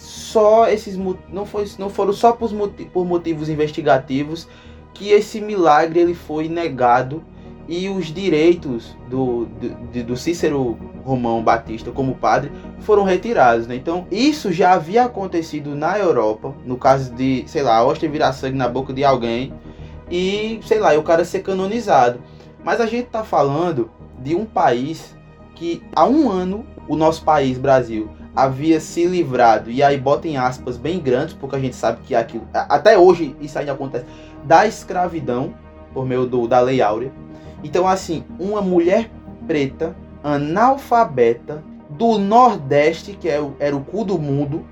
[0.00, 0.96] só esses
[1.28, 2.50] não foi não foram só por,
[2.92, 4.48] por motivos investigativos
[4.94, 7.22] que esse milagre ele foi negado
[7.68, 13.66] e os direitos do, do, do Cícero Romão Batista como padre foram retirados.
[13.68, 13.76] Né?
[13.76, 18.32] Então, isso já havia acontecido na Europa, no caso de, sei lá, a hóstia virar
[18.32, 19.54] sangue na boca de alguém
[20.10, 22.20] e, sei lá, o cara ser canonizado.
[22.64, 25.16] Mas a gente está falando de um país
[25.54, 30.36] que há um ano, o nosso país, Brasil, havia se livrado, e aí bota em
[30.36, 34.04] aspas bem grandes, porque a gente sabe que aquilo, até hoje isso ainda acontece,
[34.44, 35.54] da escravidão,
[35.92, 37.12] por meio do, da Lei Áurea.
[37.62, 39.10] Então, assim, uma mulher
[39.46, 44.64] preta, analfabeta, do Nordeste, que é era o cu do mundo,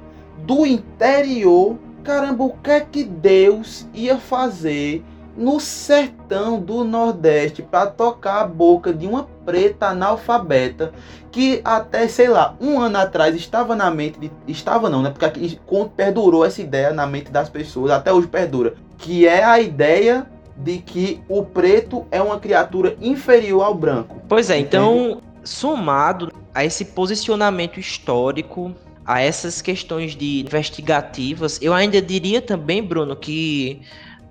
[0.47, 5.05] do interior, caramba, o que é que Deus ia fazer
[5.39, 10.93] no sertão do Nordeste para tocar a boca de uma preta analfabeta
[11.31, 15.11] que até, sei lá, um ano atrás estava na mente de, estava não, né?
[15.11, 15.61] Porque aqui
[15.97, 20.79] perdurou essa ideia na mente das pessoas, até hoje perdura, que é a ideia de
[20.79, 24.21] que o preto é uma criatura inferior ao branco.
[24.29, 28.75] Pois é, então, somado a esse posicionamento histórico
[29.07, 33.81] a essas questões de investigativas, eu ainda diria também, Bruno, que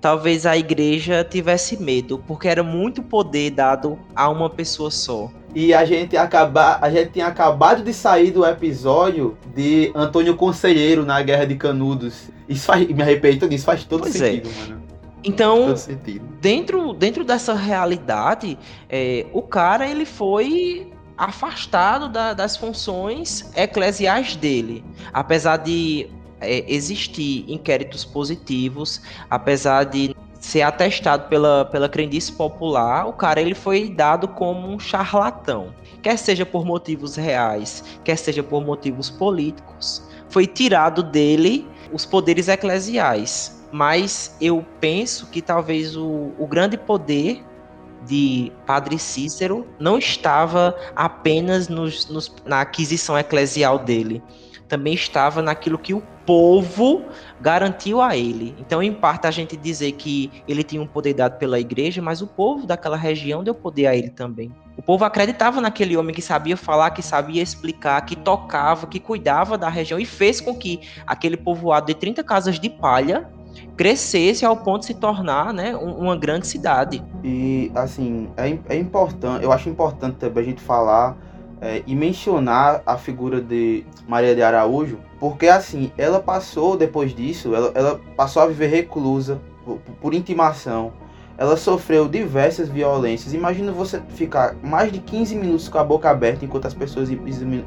[0.00, 5.30] talvez a igreja tivesse medo, porque era muito poder dado a uma pessoa só.
[5.54, 11.04] E a gente acabar, a gente tinha acabado de sair do episódio de Antônio Conselheiro
[11.04, 12.30] na Guerra de Canudos.
[12.48, 14.18] Isso faz, me arrependo disso, faz todo pois é.
[14.18, 14.68] sentido, é.
[14.68, 14.88] mano.
[15.24, 15.74] Então,
[16.40, 18.56] dentro, dentro dessa realidade,
[18.88, 24.84] é, o cara ele foi afastado da, das funções eclesiais dele.
[25.12, 26.08] Apesar de
[26.40, 33.54] é, existir inquéritos positivos, apesar de ser atestado pela, pela crendice popular, o cara ele
[33.54, 35.74] foi dado como um charlatão.
[36.02, 42.48] Quer seja por motivos reais, quer seja por motivos políticos, foi tirado dele os poderes
[42.48, 43.66] eclesiais.
[43.70, 47.44] Mas eu penso que talvez o, o grande poder
[48.06, 54.22] de Padre Cícero não estava apenas nos, nos, na aquisição eclesial dele,
[54.68, 57.04] também estava naquilo que o povo
[57.40, 58.54] garantiu a ele.
[58.60, 62.20] Então, em parte, a gente dizer que ele tinha um poder dado pela igreja, mas
[62.20, 64.52] o povo daquela região deu poder a ele também.
[64.76, 69.56] O povo acreditava naquele homem que sabia falar, que sabia explicar, que tocava, que cuidava
[69.56, 73.28] da região e fez com que aquele povoado de 30 casas de palha
[73.76, 77.02] crescesse ao ponto de se tornar né, uma grande cidade.
[77.24, 81.16] E, assim, é, é importante, eu acho importante também a gente falar
[81.60, 87.54] é, e mencionar a figura de Maria de Araújo, porque, assim, ela passou, depois disso,
[87.54, 90.92] ela, ela passou a viver reclusa por, por intimação,
[91.36, 93.32] ela sofreu diversas violências.
[93.32, 97.08] Imagina você ficar mais de 15 minutos com a boca aberta enquanto as pessoas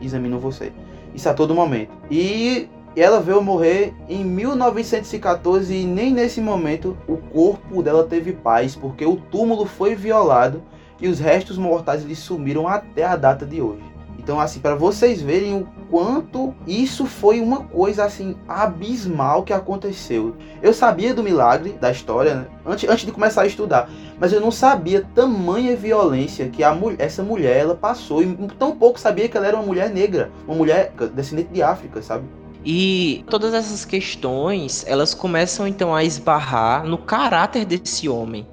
[0.01, 0.73] examinam você.
[1.15, 1.91] Isso a todo momento.
[2.09, 8.75] E ela veio morrer em 1914 e nem nesse momento o corpo dela teve paz,
[8.75, 10.61] porque o túmulo foi violado
[11.01, 13.91] e os restos mortais lhe sumiram até a data de hoje.
[14.23, 20.35] Então, assim, para vocês verem o quanto isso foi uma coisa assim abismal que aconteceu.
[20.61, 22.45] Eu sabia do milagre da história né?
[22.63, 27.23] antes, antes de começar a estudar, mas eu não sabia tamanha violência que a, essa
[27.23, 30.93] mulher ela passou e tão pouco sabia que ela era uma mulher negra, uma mulher
[31.15, 32.23] descendente de África, sabe?
[32.63, 38.45] E todas essas questões, elas começam então a esbarrar no caráter desse homem.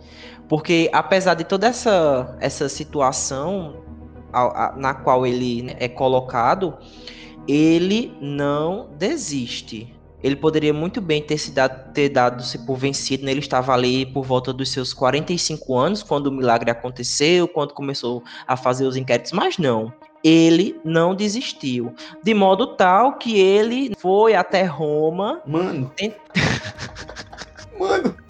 [0.49, 3.85] Porque apesar de toda essa, essa situação
[4.77, 6.77] na qual ele né, é colocado,
[7.47, 9.95] ele não desiste.
[10.23, 13.31] Ele poderia muito bem ter se dado, ter dado se por vencido, né?
[13.31, 18.23] ele estava ali por volta dos seus 45 anos, quando o milagre aconteceu, quando começou
[18.47, 19.93] a fazer os inquéritos, mas não.
[20.25, 21.95] Ele não desistiu.
[22.25, 25.41] De modo tal que ele foi até Roma.
[25.47, 25.93] Mano.
[25.95, 26.15] Tent...
[27.79, 28.28] Mano.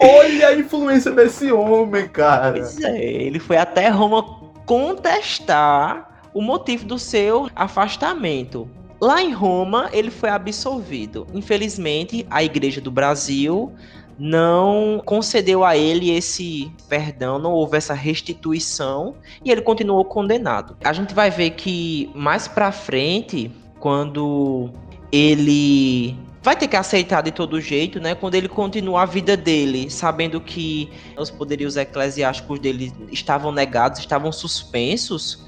[0.00, 2.52] Olha a influência desse homem, cara.
[2.52, 4.22] Pois é, ele foi até Roma
[4.64, 8.68] contestar o motivo do seu afastamento.
[9.00, 11.26] Lá em Roma, ele foi absolvido.
[11.32, 13.72] Infelizmente, a Igreja do Brasil
[14.18, 20.76] não concedeu a ele esse perdão, não houve essa restituição e ele continuou condenado.
[20.82, 24.70] A gente vai ver que mais para frente, quando
[25.12, 28.14] ele vai ter que aceitar de todo jeito, né?
[28.14, 34.30] Quando ele continua a vida dele, sabendo que os poderios eclesiásticos dele estavam negados, estavam
[34.30, 35.44] suspensos,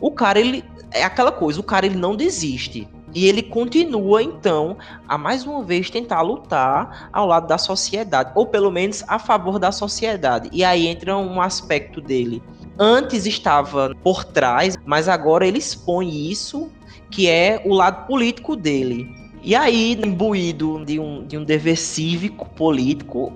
[0.00, 2.88] o cara ele é aquela coisa, o cara ele não desiste.
[3.14, 8.44] E ele continua então a mais uma vez tentar lutar ao lado da sociedade, ou
[8.44, 10.48] pelo menos a favor da sociedade.
[10.52, 12.42] E aí entra um aspecto dele.
[12.76, 16.72] Antes estava por trás, mas agora ele expõe isso,
[17.08, 19.19] que é o lado político dele.
[19.42, 23.32] E aí, imbuído de um, de um dever cívico, político,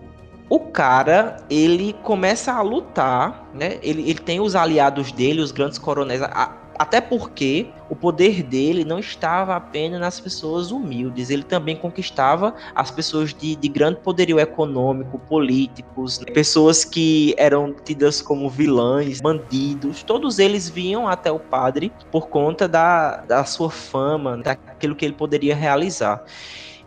[0.49, 3.79] o cara, ele começa a lutar, né?
[3.83, 8.85] Ele, ele tem os aliados dele, os grandes coronéis, a, até porque o poder dele
[8.85, 14.39] não estava apenas nas pessoas humildes, ele também conquistava as pessoas de, de grande poderio
[14.39, 16.27] econômico, políticos, né?
[16.33, 22.67] pessoas que eram tidas como vilãs, bandidos, todos eles vinham até o padre por conta
[22.67, 26.25] da, da sua fama, daquilo que ele poderia realizar.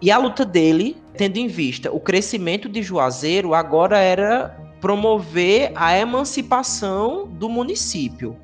[0.02, 5.98] E a luta dele, tendo em vista o crescimento de Juazeiro, agora era promover a
[5.98, 8.38] emancipação do município.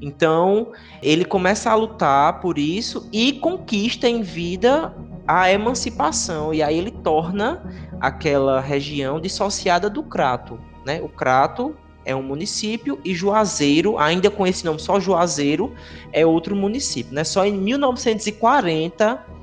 [0.00, 4.94] Então, ele começa a lutar por isso e conquista em vida
[5.26, 6.54] a emancipação.
[6.54, 7.62] E aí ele torna
[8.00, 10.58] aquela região dissociada do Crato.
[10.86, 11.00] Né?
[11.02, 15.74] O Crato é um município e Juazeiro, ainda com esse nome só Juazeiro,
[16.12, 17.14] é outro município.
[17.14, 17.24] Né?
[17.24, 19.38] Só em 1940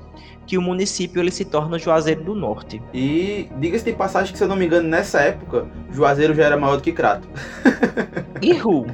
[0.46, 2.80] que o município ele se torna Juazeiro do Norte.
[2.94, 6.56] E diga-se de passagem que, se eu não me engano, nessa época, Juazeiro já era
[6.56, 7.28] maior do que Crato.
[8.40, 8.86] Ihu.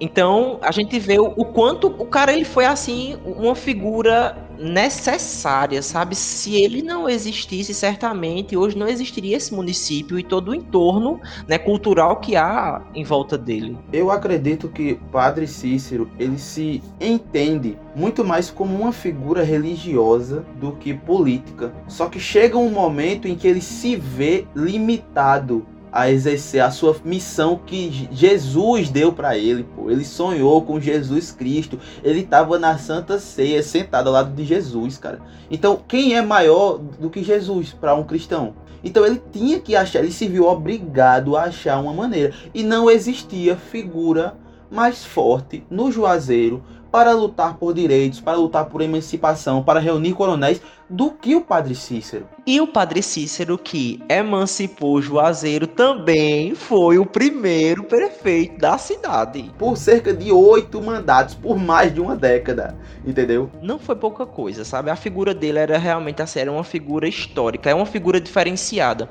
[0.00, 5.82] Então, a gente vê o, o, quanto o cara ele foi assim uma figura necessária,
[5.82, 6.14] sabe?
[6.14, 11.58] Se ele não existisse, certamente hoje não existiria esse município e todo o entorno, né,
[11.58, 13.76] cultural que há em volta dele.
[13.92, 20.72] Eu acredito que Padre Cícero, ele se entende muito mais como uma figura religiosa do
[20.72, 21.72] que política.
[21.88, 26.96] Só que chega um momento em que ele se vê limitado a exercer a sua
[27.04, 29.88] missão que Jesus deu para ele, pô.
[29.88, 31.78] Ele sonhou com Jesus Cristo.
[32.02, 35.20] Ele estava na Santa Ceia, sentado ao lado de Jesus, cara.
[35.48, 38.54] Então, quem é maior do que Jesus para um cristão?
[38.82, 42.34] Então ele tinha que achar, ele se viu obrigado a achar uma maneira.
[42.52, 44.36] E não existia figura
[44.70, 50.60] mais forte no Juazeiro para lutar por direitos, para lutar por emancipação, para reunir coronéis
[50.88, 52.26] do que o Padre Cícero.
[52.46, 59.50] E o Padre Cícero, que emancipou Juazeiro, também foi o primeiro prefeito da cidade.
[59.58, 62.76] Por cerca de oito mandatos, por mais de uma década,
[63.06, 63.50] entendeu?
[63.62, 64.90] Não foi pouca coisa, sabe?
[64.90, 69.08] A figura dele era realmente assim, era uma figura histórica, é uma figura diferenciada.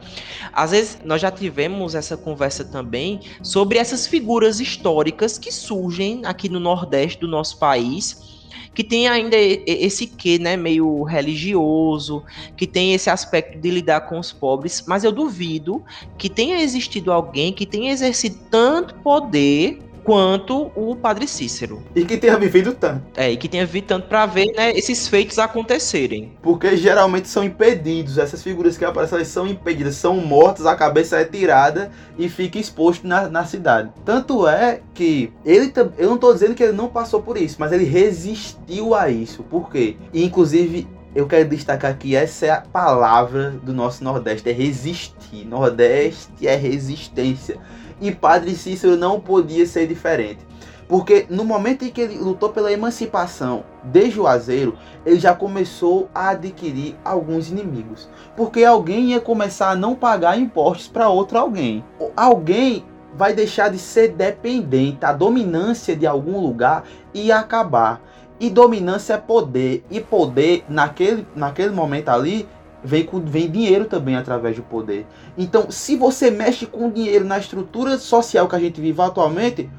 [0.51, 6.49] Às vezes, nós já tivemos essa conversa também sobre essas figuras históricas que surgem aqui
[6.49, 8.32] no Nordeste do nosso país
[8.73, 12.23] que tem ainda esse quê, né, meio religioso,
[12.55, 15.83] que tem esse aspecto de lidar com os pobres, mas eu duvido
[16.17, 21.81] que tenha existido alguém que tenha exercido tanto poder quanto o Padre Cícero.
[21.95, 23.03] E que tenha vivido tanto.
[23.15, 26.33] É, e que tenha vivido tanto para ver né, esses feitos acontecerem.
[26.41, 31.25] Porque geralmente são impedidos, essas figuras que aparecem são impedidas, são mortas, a cabeça é
[31.25, 33.91] tirada e fica exposto na, na cidade.
[34.05, 37.71] Tanto é que ele, eu não estou dizendo que ele não passou por isso, mas
[37.71, 39.43] ele resistiu a isso.
[39.43, 39.95] Por quê?
[40.13, 45.45] E, inclusive, eu quero destacar que essa é a palavra do nosso Nordeste, é resistir.
[45.45, 47.59] Nordeste é resistência.
[48.03, 50.45] E Padre Cícero não podia ser diferente.
[50.89, 56.31] Porque no momento em que ele lutou pela emancipação de Juazeiro, ele já começou a
[56.31, 58.09] adquirir alguns inimigos.
[58.35, 61.81] Porque alguém ia começar a não pagar impostos para outro alguém.
[62.13, 62.83] Alguém
[63.15, 66.83] vai deixar de ser dependente, a dominância de algum lugar
[67.13, 68.01] ia acabar.
[68.37, 69.85] E dominância é poder.
[69.89, 72.45] E poder, naquele, naquele momento ali,
[72.83, 75.05] vem, com, vem dinheiro também através do poder.
[75.37, 79.69] Então, se você mexe com dinheiro na estrutura social que a gente vive atualmente,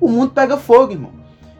[0.00, 1.12] o mundo pega fogo, irmão.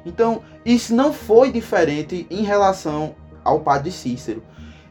[0.05, 4.42] Então, isso não foi diferente em relação ao padre Cícero.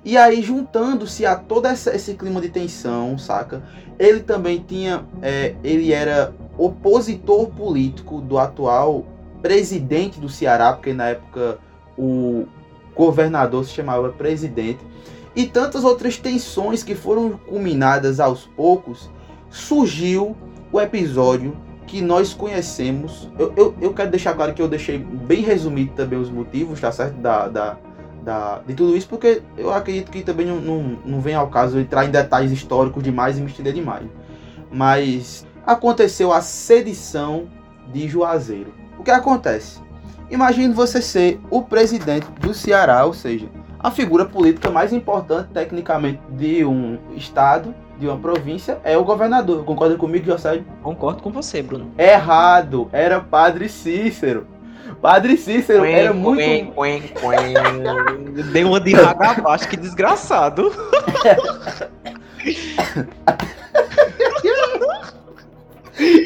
[0.04, 3.62] E aí, juntando-se a todo esse clima de tensão, saca?
[4.00, 5.06] Ele também tinha.
[5.22, 9.06] É, ele era opositor político do atual
[9.42, 11.60] presidente do Ceará, porque na época
[11.98, 12.48] o
[12.96, 14.80] governador se chamava presidente
[15.36, 19.10] e tantas outras tensões que foram culminadas aos poucos,
[19.50, 20.36] surgiu
[20.72, 21.56] o episódio
[21.88, 23.30] que nós conhecemos.
[23.38, 26.92] Eu, eu, eu quero deixar claro que eu deixei bem resumido também os motivos, tá
[26.92, 27.16] certo?
[27.16, 27.78] Da, da,
[28.24, 31.80] da, de tudo isso, porque eu acredito que também não, não, não vem ao caso
[31.80, 34.08] entrar em detalhes históricos demais e me estender demais.
[34.72, 37.48] Mas aconteceu a sedição
[37.92, 38.74] de Juazeiro.
[38.98, 39.80] O que acontece?
[40.30, 43.50] Imagine você ser o presidente do Ceará, ou seja,
[43.84, 49.66] a figura política mais importante, tecnicamente, de um estado, de uma província, é o governador.
[49.66, 50.62] Concorda comigo, José?
[50.84, 51.92] Concordo com você, Bruno.
[51.98, 52.88] Errado.
[52.92, 54.46] Era Padre Cícero.
[55.02, 56.38] Padre Cícero quen, era muito.
[56.38, 57.54] Quen, quen, quen.
[58.52, 60.72] Deu uma de abaixo, que desgraçado.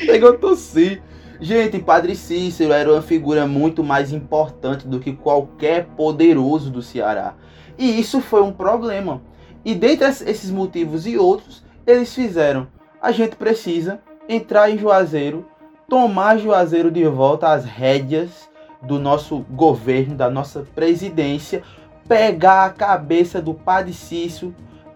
[0.06, 1.02] Pegou tossir.
[1.40, 7.34] Gente, Padre Cícero era uma figura muito mais importante do que qualquer poderoso do Ceará.
[7.78, 9.22] E isso foi um problema.
[9.64, 12.68] E dentre esses motivos e outros, eles fizeram:
[13.02, 15.46] a gente precisa entrar em Juazeiro,
[15.90, 18.50] tomar Juazeiro de volta às rédeas
[18.82, 21.64] do nosso governo, da nossa presidência,
[22.08, 24.56] pegar a cabeça do Padre Cícero,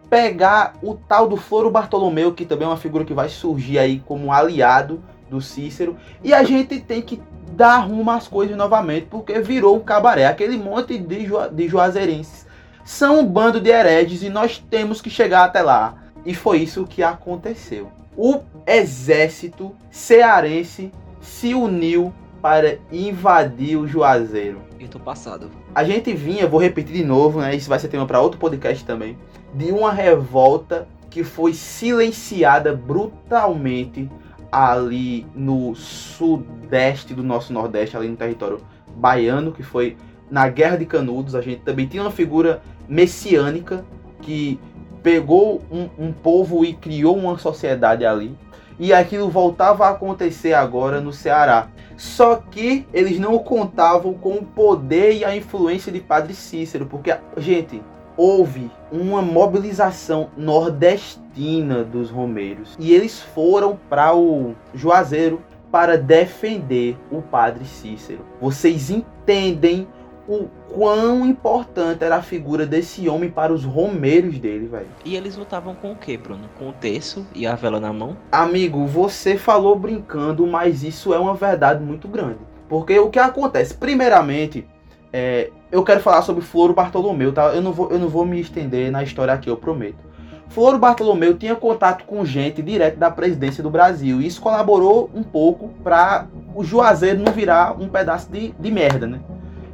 [0.09, 3.99] pegar o tal do Foro Bartolomeu, que também é uma figura que vai surgir aí
[3.99, 7.21] como aliado do Cícero, e a gente tem que
[7.51, 12.48] dar rumo às coisas novamente, porque virou um cabaré, aquele monte de, ju de juazeirenses
[12.89, 15.93] são um bando de hereges e nós temos que chegar até lá.
[16.25, 17.91] E foi isso que aconteceu.
[18.17, 22.11] O exército cearense se uniu
[22.41, 24.63] para invadir o Juazeiro.
[24.79, 25.51] Eu tô passado.
[25.73, 27.55] A gente vinha, vou repetir de novo, né?
[27.55, 29.15] Isso vai ser tema para outro podcast também.
[29.53, 34.09] De uma revolta que foi silenciada brutalmente
[34.51, 38.59] ali no sudeste do nosso nordeste, ali no território
[38.95, 39.95] baiano, que foi
[40.29, 41.35] na Guerra de Canudos.
[41.35, 43.85] A gente também tinha uma figura messiânica
[44.21, 44.59] que
[45.03, 48.35] pegou um, um povo e criou uma sociedade ali.
[48.77, 51.67] E aquilo voltava a acontecer agora no Ceará.
[51.95, 57.15] Só que eles não contavam com o poder e a influência de Padre Cícero, porque,
[57.37, 57.81] gente,
[58.15, 67.21] houve uma mobilização nordestina dos romeiros e eles foram para o Juazeiro para defender o
[67.21, 68.25] padre Cícero.
[68.41, 69.87] Vocês entendem
[70.29, 74.85] o quão importante era a figura desse homem para os romeiros dele, velho.
[75.03, 76.47] E eles lutavam com o que, Bruno?
[76.59, 78.15] Com o terço e a vela na mão?
[78.31, 82.37] Amigo, você falou brincando, mas isso é uma verdade muito grande.
[82.69, 83.73] Porque o que acontece?
[83.73, 84.67] Primeiramente,
[85.11, 87.47] é, eu quero falar sobre Floro Bartolomeu, tá?
[87.47, 90.07] Eu não, vou, eu não vou me estender na história aqui, eu prometo.
[90.49, 94.21] Floro Bartolomeu tinha contato com gente direto da presidência do Brasil.
[94.21, 99.07] E isso colaborou um pouco para o Juazeiro não virar um pedaço de, de merda,
[99.07, 99.19] né?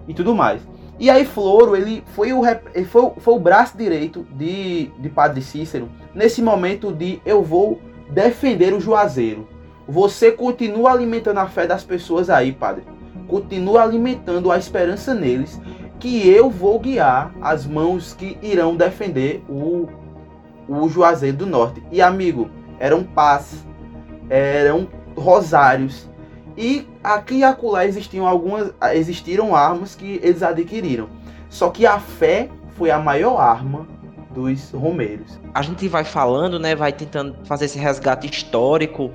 [0.08, 0.62] E tudo mais.
[0.98, 2.42] E aí Floro, ele foi o,
[2.74, 7.80] ele foi, foi o braço direito de, de Padre Cícero nesse momento de eu vou
[8.10, 9.48] defender o Juazeiro.
[9.88, 12.84] Você continua alimentando a fé das pessoas aí, Padre.
[13.28, 15.60] Continua alimentando a esperança neles
[16.00, 19.88] que eu vou guiar as mãos que irão defender o,
[20.68, 21.84] o Juazeiro do Norte.
[21.92, 22.50] E amigo,
[22.80, 23.66] eram paz,
[24.30, 26.10] eram rosários.
[26.58, 31.10] E aqui e acolá existiam algumas, existiram armas que eles adquiriram.
[31.50, 33.88] Só que a fé foi a maior arma
[34.34, 35.40] dos romeiros.
[35.54, 39.12] A gente vai falando, né, vai tentando fazer esse resgate histórico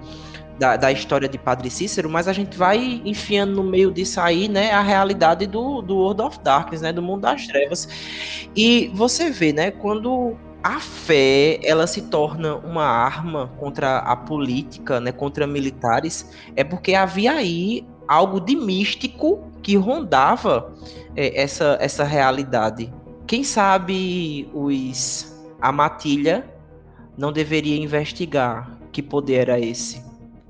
[0.59, 4.49] da, da, história de Padre Cícero, mas a gente vai enfiando no meio disso aí,
[4.49, 7.89] né, a realidade do, do World of Darkness, né, do mundo das trevas.
[8.57, 15.01] E você vê, né, quando a fé ela se torna uma arma contra a política,
[15.01, 20.75] né, contra militares, é porque havia aí algo de místico que rondava
[21.17, 22.93] é, essa, essa realidade.
[23.27, 25.31] Quem sabe os
[25.61, 26.49] a matilha
[27.17, 30.03] não deveria investigar que poder era esse?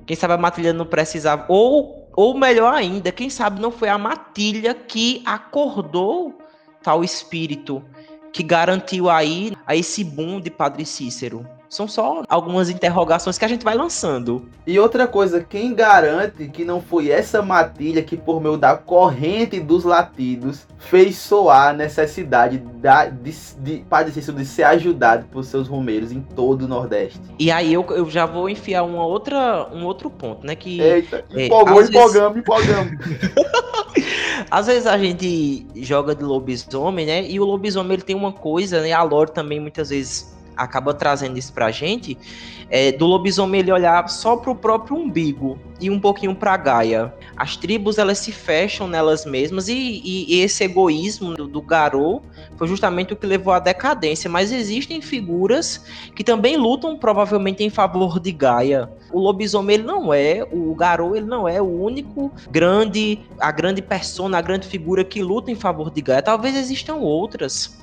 [0.07, 3.97] Quem sabe a matilha não precisava ou ou melhor ainda, quem sabe não foi a
[3.97, 6.37] matilha que acordou
[6.83, 7.83] tal espírito
[8.33, 11.47] que garantiu aí a esse boom de Padre Cícero.
[11.71, 14.49] São só algumas interrogações que a gente vai lançando.
[14.67, 19.61] E outra coisa, quem garante que não foi essa matilha que, por meio da corrente
[19.61, 25.45] dos latidos, fez soar a necessidade da, de, de Padre Cícero de ser ajudado por
[25.45, 27.21] seus romeiros em todo o Nordeste?
[27.39, 30.57] E aí eu, eu já vou enfiar uma outra, um outro ponto, né?
[30.57, 32.37] Que, Eita, é, empolgou, empolgamos, vezes...
[32.37, 32.93] empolgamos.
[34.51, 37.29] às vezes a gente joga de lobisomem, né?
[37.29, 38.93] E o lobisomem ele tem uma coisa, né?
[38.93, 42.17] A lore também muitas vezes acaba trazendo isso pra gente,
[42.69, 47.13] é, do lobisomem ele olhar só pro próprio umbigo e um pouquinho pra Gaia.
[47.37, 52.23] As tribos elas se fecham nelas mesmas e, e, e esse egoísmo do, do Garou
[52.57, 54.29] foi justamente o que levou à decadência.
[54.29, 55.85] Mas existem figuras
[56.15, 58.91] que também lutam provavelmente em favor de Gaia.
[59.11, 63.81] O lobisomem ele não é, o Garou ele não é o único grande, a grande
[63.81, 66.23] persona, a grande figura que luta em favor de Gaia.
[66.23, 67.81] Talvez existam outras.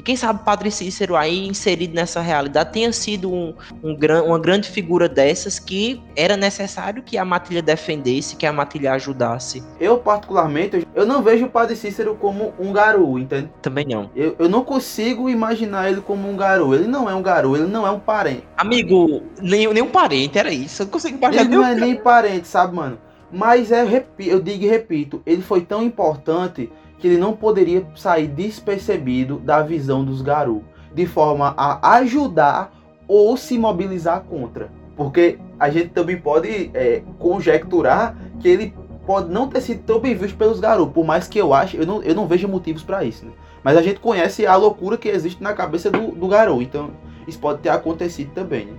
[0.00, 3.52] E quem sabe Padre Cícero aí inserido nessa realidade tenha sido um,
[3.84, 3.94] um,
[4.24, 9.62] uma grande figura dessas que era necessário que a matilha defendesse, que a matilha ajudasse.
[9.78, 13.50] Eu, particularmente, eu não vejo o Padre Cícero como um garoto, entende?
[13.60, 14.08] Também não.
[14.16, 16.74] Eu, eu não consigo imaginar ele como um garoto.
[16.74, 18.44] Ele não é um garoto, ele não é um parente.
[18.56, 20.80] Amigo, nem, nem um parente, era isso.
[20.80, 21.42] Eu não consigo imaginar.
[21.42, 22.98] Ele não é nem parente, sabe, mano?
[23.30, 23.84] Mas é,
[24.18, 26.70] eu digo e repito, ele foi tão importante
[27.00, 30.62] que ele não poderia sair despercebido da visão dos Garou,
[30.94, 32.72] de forma a ajudar
[33.08, 34.70] ou se mobilizar contra.
[34.96, 38.74] Porque a gente também pode é, conjecturar que ele
[39.06, 41.86] pode não ter sido tão bem visto pelos Garou, por mais que eu ache, eu
[41.86, 43.24] não, eu não vejo motivos para isso.
[43.24, 43.32] Né?
[43.64, 46.90] Mas a gente conhece a loucura que existe na cabeça do, do Garou, então
[47.26, 48.66] isso pode ter acontecido também.
[48.66, 48.72] Né?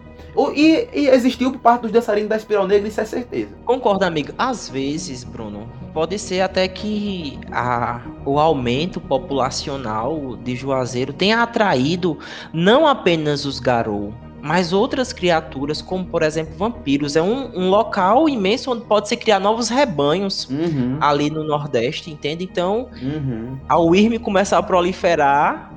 [0.56, 3.52] E, e, existiu por parte dos dançarinos da Espiral Negra, isso é certeza.
[3.66, 4.34] Concordo, amigo.
[4.38, 12.18] Às vezes, Bruno, pode ser até que a, o aumento populacional de Juazeiro tenha atraído
[12.54, 17.16] não apenas os Garou, mas outras criaturas, como por exemplo vampiros.
[17.16, 20.98] É um, um local imenso onde pode se criar novos rebanhos uhum.
[21.00, 22.44] ali no Nordeste, entende?
[22.44, 23.58] Então, uhum.
[23.68, 25.72] ao Irme começar a proliferar,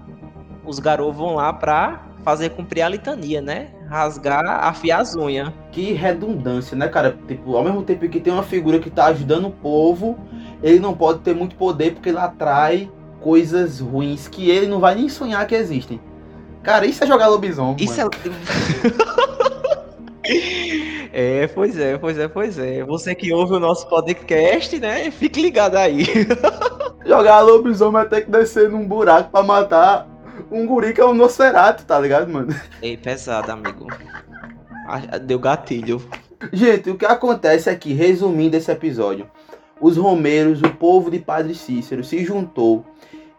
[0.65, 3.68] os Garou vão lá pra fazer cumprir a litania, né?
[3.89, 5.53] Rasgar, afiar as unhas.
[5.70, 7.16] Que redundância, né, cara?
[7.29, 10.18] Tipo, ao mesmo tempo que tem uma figura que tá ajudando o povo,
[10.62, 14.95] ele não pode ter muito poder porque ele atrai coisas ruins que ele não vai
[14.95, 16.01] nem sonhar que existem.
[16.62, 17.77] Cara, isso é jogar lobisomem.
[17.79, 18.11] Isso mano.
[18.25, 19.25] é.
[21.16, 22.83] É, pois é, pois é, pois é.
[22.83, 25.12] Você que ouve o nosso podcast, né?
[25.12, 26.07] Fique ligado aí.
[27.07, 30.09] Jogar lobisomem até que descer num buraco pra matar
[30.55, 32.55] um guri que é um Nosferatu, tá ligado, mano?
[32.81, 33.89] Ei, pesado, amigo.
[35.27, 36.01] Deu gatilho.
[36.53, 39.29] Gente, o que acontece aqui, resumindo esse episódio,
[39.81, 42.87] os romeiros, o povo de Padre Cícero, se juntou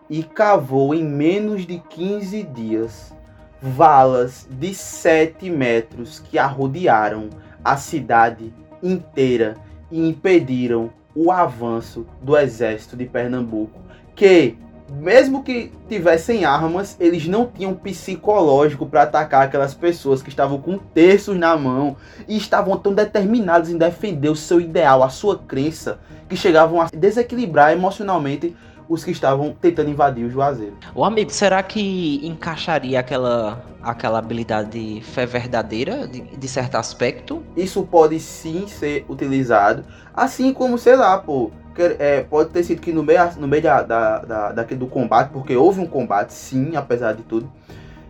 [0.10, 3.16] e cavou em menos de 15 dias
[3.62, 7.30] valas de 7 metros que arrodearam
[7.64, 8.54] a cidade
[8.84, 9.56] inteira
[9.90, 13.80] e impediram o avanço do exército de Pernambuco
[14.16, 14.58] que
[14.90, 20.78] mesmo que tivessem armas, eles não tinham psicológico para atacar aquelas pessoas que estavam com
[20.78, 26.00] terços na mão e estavam tão determinados em defender o seu ideal, a sua crença,
[26.30, 28.56] que chegavam a desequilibrar emocionalmente
[28.88, 30.78] os que estavam tentando invadir o Juazeiro.
[30.94, 37.44] O amigo, será que encaixaria aquela, aquela habilidade de fé verdadeira, de, de certo aspecto?
[37.58, 39.84] Isso pode sim ser utilizado,
[40.14, 41.52] assim como, sei lá, pô,
[41.82, 45.30] é, pode ter sido que no meio, no meio da, da, da, daquele do combate,
[45.30, 47.52] porque houve um combate, sim, apesar de tudo,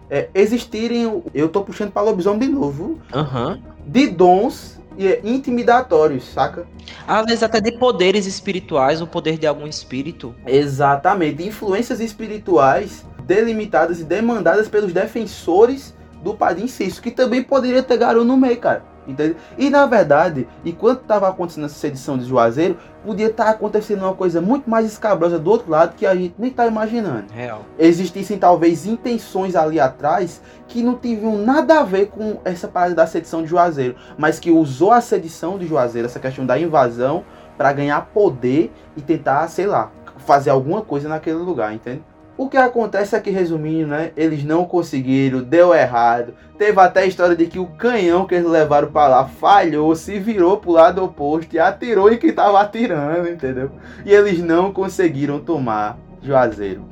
[0.10, 3.62] é, existirem, eu tô puxando para lobisomem de novo, uhum.
[3.86, 6.66] de dons e intimidatórios, saca?
[7.08, 10.34] Às vezes até de poderes espirituais, o poder de algum espírito.
[10.46, 15.94] Exatamente, influências espirituais delimitadas e demandadas pelos defensores
[16.24, 18.84] do Padim Cício, que também poderia ter garoto no meio, cara.
[19.08, 19.36] Entendeu?
[19.58, 24.14] E na verdade, enquanto estava acontecendo essa sedição de Juazeiro, podia estar tá acontecendo uma
[24.14, 27.32] coisa muito mais escabrosa do outro lado que a gente nem está imaginando.
[27.32, 27.62] Real.
[27.78, 33.08] Existissem talvez intenções ali atrás que não tinham nada a ver com essa parada da
[33.08, 37.24] sedição de Juazeiro, mas que usou a sedição de Juazeiro, essa questão da invasão,
[37.58, 42.02] para ganhar poder e tentar, sei lá, fazer alguma coisa naquele lugar, entende?
[42.38, 46.34] O que acontece é que, resumindo, né, eles não conseguiram, deu errado.
[46.58, 50.20] Teve até a história de que o canhão que eles levaram para lá falhou, se
[50.20, 53.72] virou pro lado oposto e atirou em quem tava atirando, entendeu?
[54.06, 56.84] E eles não conseguiram tomar Juazeiro.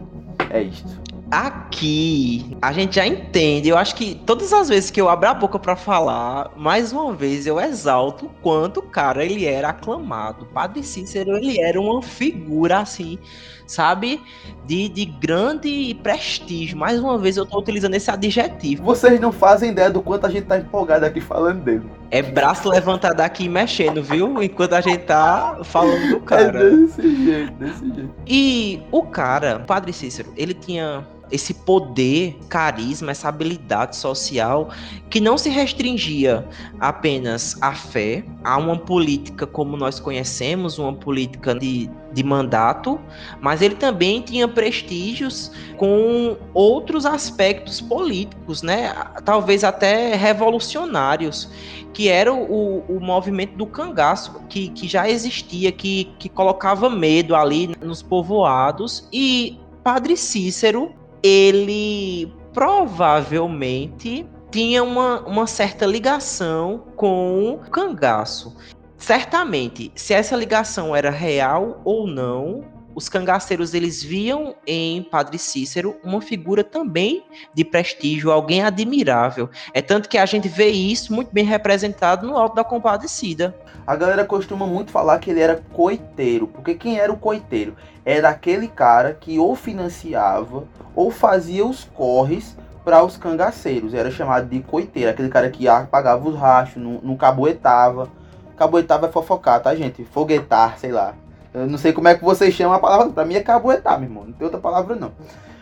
[0.49, 1.03] É isto.
[1.31, 3.67] Aqui a gente já entende.
[3.67, 7.11] Eu acho que todas as vezes que eu abro a boca para falar, mais uma
[7.11, 10.45] vez eu exalto o quanto o cara ele era aclamado.
[10.53, 13.17] Padre Cícero ele era uma figura assim
[13.65, 14.21] sabe?
[14.65, 16.77] De, de grande prestígio.
[16.77, 18.83] Mais uma vez eu tô utilizando esse adjetivo.
[18.83, 21.83] Vocês não fazem ideia do quanto a gente tá empolgado aqui falando dele.
[22.11, 24.41] É braço levantado aqui mexendo, viu?
[24.41, 26.59] Enquanto a gente tá falando do cara.
[26.59, 28.09] É desse jeito, desse jeito.
[28.27, 34.69] E o cara, o Padre Cícero, ele tinha esse poder, carisma, essa habilidade social
[35.09, 36.47] que não se restringia
[36.79, 42.99] apenas à fé, a uma política como nós conhecemos, uma política de, de mandato,
[43.41, 48.93] mas ele também tinha prestígios com outros aspectos políticos, né?
[49.25, 51.49] Talvez até revolucionários,
[51.93, 57.35] que era o, o movimento do cangaço, que, que já existia, que, que colocava medo
[57.35, 59.07] ali nos povoados.
[59.11, 60.93] E Padre Cícero
[61.23, 68.55] ele provavelmente tinha uma, uma certa ligação com o cangaço.
[68.97, 72.63] Certamente, se essa ligação era real ou não,
[72.95, 77.23] os cangaceiros eles viam em Padre Cícero uma figura também
[77.53, 79.49] de prestígio, alguém admirável.
[79.73, 83.55] É tanto que a gente vê isso muito bem representado no Alto da Compadecida.
[83.85, 87.75] A galera costuma muito falar que ele era coiteiro, porque quem era o coiteiro?
[88.05, 90.65] Era aquele cara que ou financiava
[90.95, 93.93] ou fazia os corres para os cangaceiros.
[93.93, 98.09] Era chamado de coiteiro, aquele cara que pagava os rachos, não, não caboetava.
[98.55, 100.05] Caboetava é fofocar, tá, gente?
[100.05, 101.15] Foguetar, sei lá.
[101.53, 103.09] Eu não sei como é que vocês chamam a palavra.
[103.09, 104.25] Pra mim é caboetar, meu irmão.
[104.25, 105.11] Não tem outra palavra, não.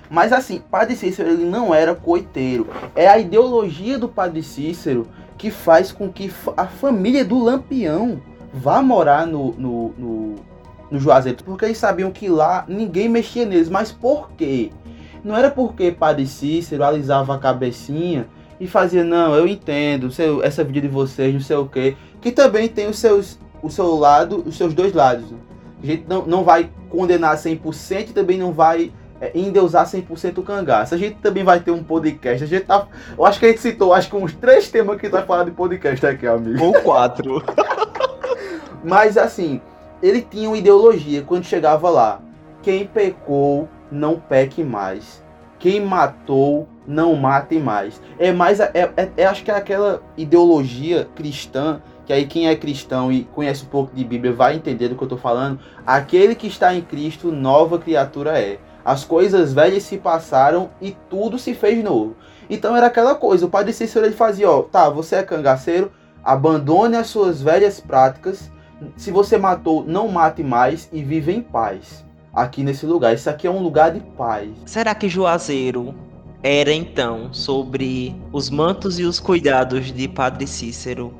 [0.09, 2.67] Mas assim, Padre Cícero ele não era coiteiro.
[2.95, 8.21] É a ideologia do Padre Cícero que faz com que a família do Lampião
[8.53, 10.35] vá morar no, no, no,
[10.91, 11.43] no Juazeiro.
[11.43, 13.69] Porque eles sabiam que lá ninguém mexia neles.
[13.69, 14.71] Mas por quê?
[15.23, 18.27] Não era porque Padre Cícero alisava a cabecinha
[18.59, 21.95] e fazia, não, eu entendo, seu, essa vida de vocês, não sei o quê.
[22.19, 25.31] Que também tem os seus, o seu lado, os seus dois lados.
[25.31, 25.37] Né?
[25.81, 30.43] A gente não, não vai condenar 100% e também não vai é, endeusar 100% o
[30.43, 30.93] cangaço.
[30.93, 32.43] A gente também vai ter um podcast.
[32.43, 35.09] A gente tá, eu acho que a gente citou acho que uns três temas que
[35.09, 36.63] tá falando de podcast aqui, amigo.
[36.63, 37.43] Ou quatro.
[38.83, 39.61] Mas assim,
[40.01, 42.21] ele tinha uma ideologia quando chegava lá.
[42.63, 45.23] Quem pecou, não peque mais.
[45.59, 48.01] Quem matou, não mate mais.
[48.17, 52.55] É mais, é, é, é acho que é aquela ideologia cristã que aí quem é
[52.55, 55.59] cristão e conhece um pouco de Bíblia vai entender do que eu estou falando.
[55.85, 58.59] Aquele que está em Cristo, nova criatura é.
[58.83, 62.15] As coisas velhas se passaram e tudo se fez novo.
[62.49, 65.91] Então era aquela coisa, o padre Cícero ele fazia, ó, tá, você é cangaceiro,
[66.23, 68.51] abandone as suas velhas práticas.
[68.97, 72.03] Se você matou, não mate mais e vive em paz.
[72.33, 73.13] Aqui nesse lugar.
[73.13, 74.49] Isso aqui é um lugar de paz.
[74.65, 75.93] Será que Juazeiro
[76.41, 81.13] era então sobre os mantos e os cuidados de Padre Cícero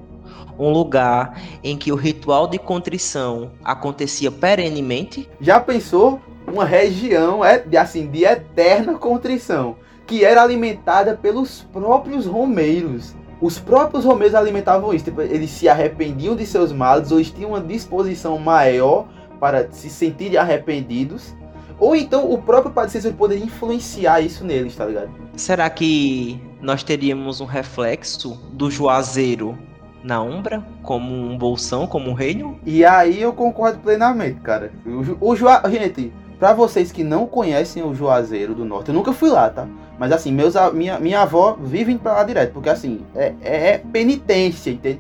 [0.62, 5.28] um lugar em que o ritual de contrição acontecia perenemente?
[5.40, 12.26] Já pensou uma região é de assim de eterna contrição, que era alimentada pelos próprios
[12.26, 13.16] romeiros.
[13.40, 17.52] Os próprios romeiros alimentavam isso, tipo, eles se arrependiam de seus males, ou eles tinham
[17.52, 19.08] uma disposição maior
[19.40, 21.34] para se sentirem arrependidos,
[21.82, 25.10] Ou então o próprio Padre Cícero poderia influenciar isso neles, tá ligado?
[25.36, 29.58] Será que nós teríamos um reflexo do Juazeiro
[30.04, 32.60] na Umbra, como um bolsão, como um reino?
[32.66, 34.72] E aí eu concordo plenamente, cara.
[34.86, 35.62] O, o Jua...
[35.70, 39.68] Gente, para vocês que não conhecem o Juazeiro do Norte, eu nunca fui lá, tá?
[40.00, 43.78] Mas assim, meus, minha, minha avó vive pra lá direto, porque assim, é, é, é
[43.78, 45.00] penitência, entende?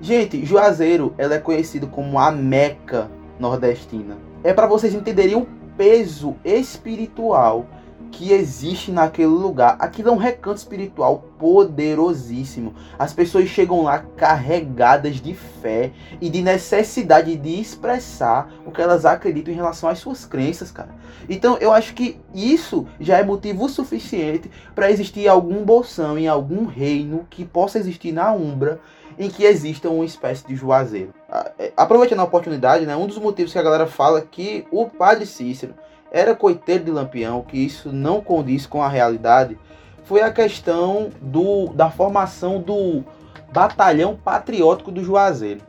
[0.00, 4.16] Gente, Juazeiro, ela é conhecido como a Meca nordestina.
[4.42, 5.46] É para vocês entenderem o
[5.76, 7.66] peso espiritual
[8.10, 9.76] que existe naquele lugar.
[9.78, 12.74] Aquilo é um recanto espiritual poderosíssimo.
[12.98, 19.04] As pessoas chegam lá carregadas de fé e de necessidade de expressar o que elas
[19.04, 20.94] acreditam em relação às suas crenças, cara.
[21.28, 26.66] Então eu acho que isso já é motivo suficiente para existir algum bolsão em algum
[26.66, 28.80] reino que possa existir na Umbra
[29.18, 31.12] em que exista uma espécie de juazeiro.
[31.58, 35.26] É, aproveitando a oportunidade, né, um dos motivos que a galera fala que o padre
[35.26, 35.74] Cícero
[36.10, 39.58] era coiteiro de Lampião, que isso não condiz com a realidade,
[40.04, 43.04] foi a questão do, da formação do
[43.52, 45.60] Batalhão Patriótico do Juazeiro.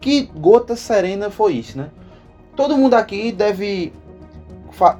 [0.00, 1.88] Que gota serena foi isso, né?
[2.54, 3.92] Todo mundo aqui deve,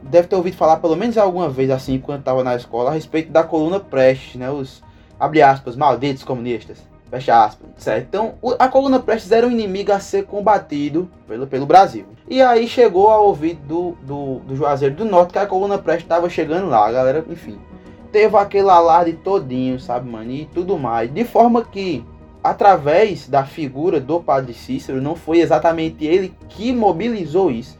[0.02, 3.30] deve ter ouvido falar pelo menos alguma vez assim, quando estava na escola, a respeito
[3.30, 4.50] da coluna Prestes, né?
[4.50, 4.82] Os,
[5.20, 6.78] abre aspas, malditos comunistas.
[7.10, 8.06] Fecha aspas, certo?
[8.08, 12.04] Então, a coluna Prestes era um inimigo a ser combatido pelo, pelo Brasil.
[12.28, 16.04] E aí chegou ao ouvido do, do, do Juazeiro do Norte que a coluna Prestes
[16.04, 17.58] estava chegando lá, a galera, enfim.
[18.10, 20.32] Teve aquele alarde todinho, sabe, mano?
[20.32, 21.12] E tudo mais.
[21.12, 22.04] De forma que,
[22.42, 27.78] através da figura do Padre Cícero, não foi exatamente ele que mobilizou isso.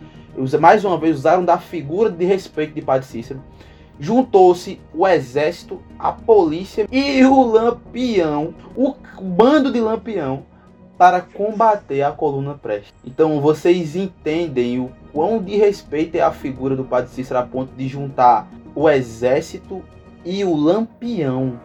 [0.60, 3.42] Mais uma vez, usaram da figura de respeito de Padre Cícero
[3.99, 10.44] juntou-se o exército, a polícia e o lampião, o bando de lampião,
[10.99, 12.92] para combater a coluna Preste.
[13.05, 17.74] Então vocês entendem o quão de respeito é a figura do Padre Cícero a ponto
[17.74, 19.82] de juntar o exército
[20.24, 21.61] e o lampião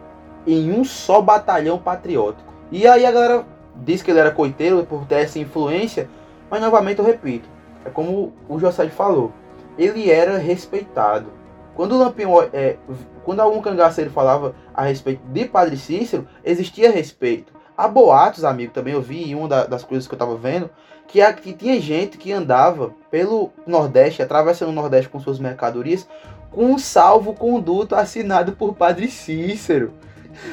[0.46, 2.52] em um só batalhão patriótico.
[2.70, 6.08] E aí a galera diz que ele era coiteiro por ter essa influência,
[6.50, 7.48] mas novamente eu repito,
[7.84, 9.32] é como o José falou,
[9.78, 11.26] ele era respeitado
[11.74, 12.76] quando o Lampião, é,
[13.24, 17.52] quando algum cangaceiro falava a respeito de Padre Cícero, existia respeito.
[17.76, 20.70] Há boatos, amigo, também eu vi em uma das coisas que eu estava vendo,
[21.08, 26.06] que, a, que tinha gente que andava pelo Nordeste, atravessando o Nordeste com suas mercadorias,
[26.50, 29.92] com um salvo-conduto assinado por Padre Cícero.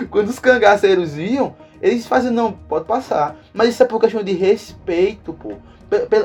[0.09, 3.35] Quando os cangaceiros iam, eles faziam, não, pode passar.
[3.53, 5.53] Mas isso é por questão de respeito, pô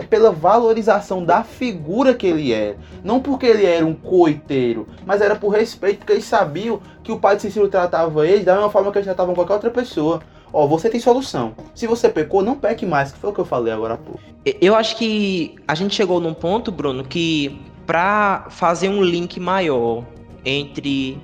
[0.09, 2.77] pela valorização da figura que ele era.
[3.03, 7.19] Não porque ele era um coiteiro, mas era por respeito, porque eles sabiam que o
[7.19, 10.21] pai de Cícero tratava ele da mesma forma que eles tratavam qualquer outra pessoa.
[10.53, 11.55] Ó, você tem solução.
[11.75, 14.21] Se você pecou, não peque mais, que foi o que eu falei agora há pouco.
[14.61, 20.05] Eu acho que a gente chegou num ponto, Bruno, que para fazer um link maior
[20.45, 21.21] entre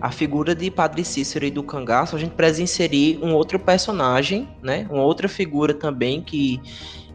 [0.00, 4.48] a figura de Padre Cícero e do cangaço, a gente precisa inserir um outro personagem,
[4.62, 4.86] né?
[4.90, 6.60] Uma outra figura também que,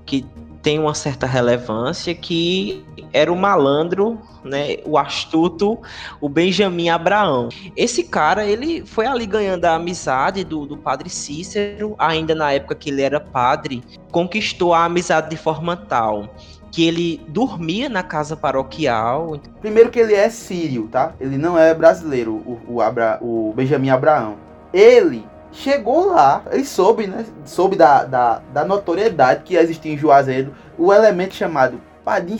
[0.06, 0.26] que
[0.64, 5.78] tem uma certa relevância que era o malandro, né, o astuto,
[6.22, 7.50] o Benjamin Abraão.
[7.76, 12.76] Esse cara, ele foi ali ganhando a amizade do, do padre Cícero, ainda na época
[12.76, 16.34] que ele era padre, conquistou a amizade de forma tal
[16.72, 19.40] que ele dormia na casa paroquial.
[19.62, 21.14] Primeiro que ele é sírio, tá?
[21.20, 24.38] Ele não é brasileiro, o, o, Abra, o Benjamin Abraão.
[24.74, 25.24] Ele
[25.54, 27.26] chegou lá, ele soube, né?
[27.46, 32.38] Soube da, da, da notoriedade que existia em Juazeiro o elemento chamado Padim.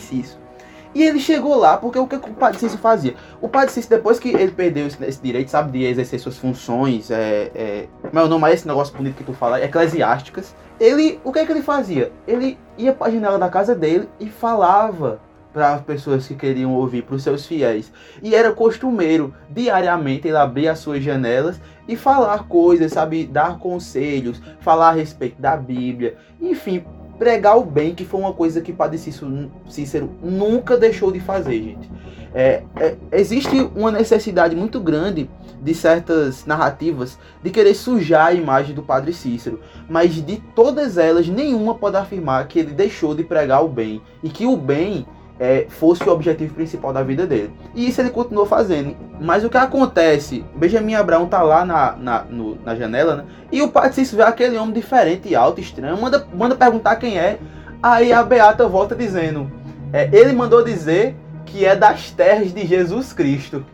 [0.94, 3.14] E ele chegou lá porque o que o Padre Cício fazia?
[3.40, 7.10] O Padre Cício, depois que ele perdeu esse, esse direito, sabe, de exercer suas funções,
[7.10, 11.32] é, é, como é nome, é esse negócio bonito que tu fala, eclesiásticas, ele, o
[11.32, 12.12] que é que ele fazia?
[12.26, 15.20] Ele ia para a janela da casa dele e falava
[15.54, 17.92] para as pessoas que queriam ouvir, para os seus fiéis.
[18.20, 23.24] E era costumeiro, diariamente, ele abrir as suas janelas e falar coisas, sabe?
[23.24, 26.84] Dar conselhos, falar a respeito da Bíblia, enfim,
[27.18, 31.62] pregar o bem, que foi uma coisa que Padre Cícero, Cícero nunca deixou de fazer,
[31.62, 31.90] gente.
[32.34, 35.30] É, é, existe uma necessidade muito grande
[35.62, 41.28] de certas narrativas de querer sujar a imagem do Padre Cícero, mas de todas elas,
[41.28, 45.06] nenhuma pode afirmar que ele deixou de pregar o bem e que o bem
[45.38, 47.52] é, fosse o objetivo principal da vida dele.
[47.74, 48.96] E isso ele continuou fazendo.
[49.20, 50.44] Mas o que acontece?
[50.54, 53.24] Benjamin Abraão tá lá na, na, no, na janela, né?
[53.50, 57.38] E o Padre Cícero vê aquele homem diferente, alto, estranho, manda, manda perguntar quem é.
[57.82, 59.50] Aí a Beata volta dizendo:
[59.92, 63.64] é, ele mandou dizer que é das terras de Jesus Cristo.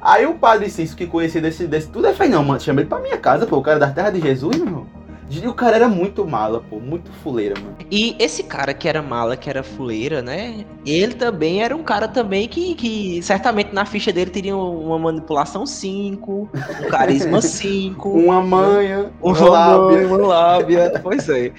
[0.00, 2.88] Aí o Padre Cícero, que conhecia desse, desse tudo, ele fez: não, mano, chama ele
[2.88, 4.99] pra minha casa, pô, o cara é das terras de Jesus, meu irmão.
[5.46, 7.76] O cara era muito mala, pô, muito fuleira, mano.
[7.90, 10.64] E esse cara que era mala, que era fuleira, né?
[10.84, 15.64] Ele também era um cara também que, que certamente na ficha dele teria uma manipulação
[15.64, 18.08] 5, um carisma 5.
[18.10, 20.06] uma manha, uma, uma lábia.
[20.08, 21.52] Uma lábia, pois é.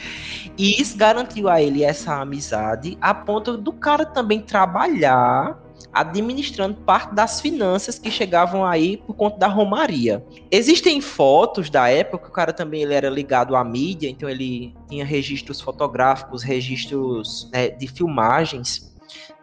[0.57, 5.57] E isso garantiu a ele essa amizade, a ponto do cara também trabalhar
[5.93, 10.23] administrando parte das finanças que chegavam aí por conta da Romaria.
[10.49, 15.03] Existem fotos da época, o cara também ele era ligado à mídia, então ele tinha
[15.03, 18.93] registros fotográficos, registros né, de filmagens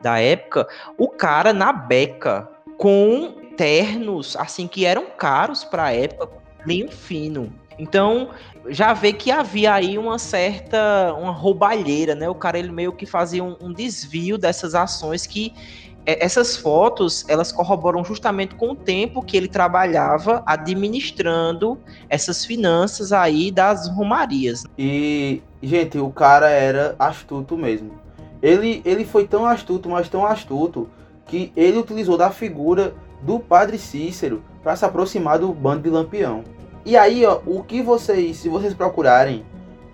[0.00, 0.66] da época.
[0.96, 6.30] O cara na beca com ternos assim que eram caros para a época,
[6.64, 7.52] meio fino.
[7.78, 8.30] Então,
[8.68, 12.28] já vê que havia aí uma certa uma roubalheira, né?
[12.28, 15.54] O cara ele meio que fazia um, um desvio dessas ações que
[16.18, 21.78] essas fotos elas corroboram justamente com o tempo que ele trabalhava administrando
[22.08, 24.64] essas finanças aí das romarias.
[24.78, 27.92] E, gente, o cara era astuto mesmo.
[28.40, 30.88] Ele, ele foi tão astuto, mas tão astuto,
[31.26, 36.42] que ele utilizou da figura do padre Cícero para se aproximar do bando de Lampião.
[36.86, 39.44] E aí, ó, o que vocês, se vocês procurarem,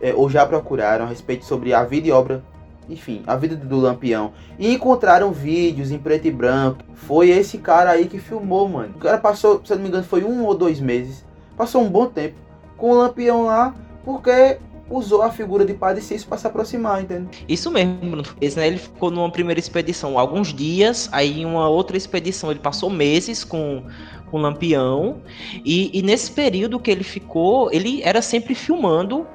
[0.01, 2.45] é, ou já procuraram a respeito sobre a vida e obra
[2.89, 4.33] enfim, a vida do Lampião.
[4.59, 6.85] E encontraram vídeos em preto e branco.
[6.95, 8.95] Foi esse cara aí que filmou, mano.
[8.97, 11.25] O cara passou, se eu não me engano, foi um ou dois meses.
[11.57, 12.37] Passou um bom tempo
[12.77, 13.75] com o Lampião lá,
[14.05, 14.59] porque
[14.91, 17.45] usou a figura de Padre Cício para se aproximar, entende?
[17.49, 18.25] Isso mesmo, Bruno.
[18.41, 22.61] Esse, né, ele ficou numa primeira expedição alguns dias, aí em uma outra expedição ele
[22.61, 23.83] passou meses com,
[24.31, 25.23] com Lampião,
[25.65, 29.27] e, e nesse período que ele ficou, ele era sempre filmando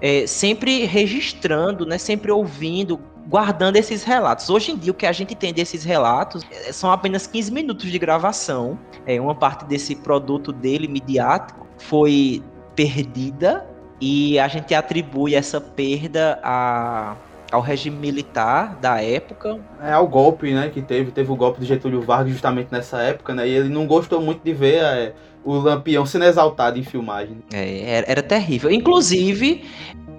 [0.00, 4.50] é, sempre registrando, né, sempre ouvindo, guardando esses relatos.
[4.50, 7.90] Hoje em dia, o que a gente tem desses relatos é, são apenas 15 minutos
[7.90, 8.78] de gravação.
[9.06, 12.42] É, uma parte desse produto dele, midiático, foi
[12.74, 13.66] perdida
[14.00, 17.16] e a gente atribui essa perda a,
[17.50, 19.58] ao regime militar da época.
[19.80, 23.34] É, ao golpe, né, que teve, teve o golpe de Getúlio Vargas justamente nessa época,
[23.34, 25.14] né, e ele não gostou muito de ver é,
[25.44, 27.38] o Lampião sendo exaltado em filmagem.
[27.52, 28.70] É, era, era terrível.
[28.70, 29.64] Inclusive,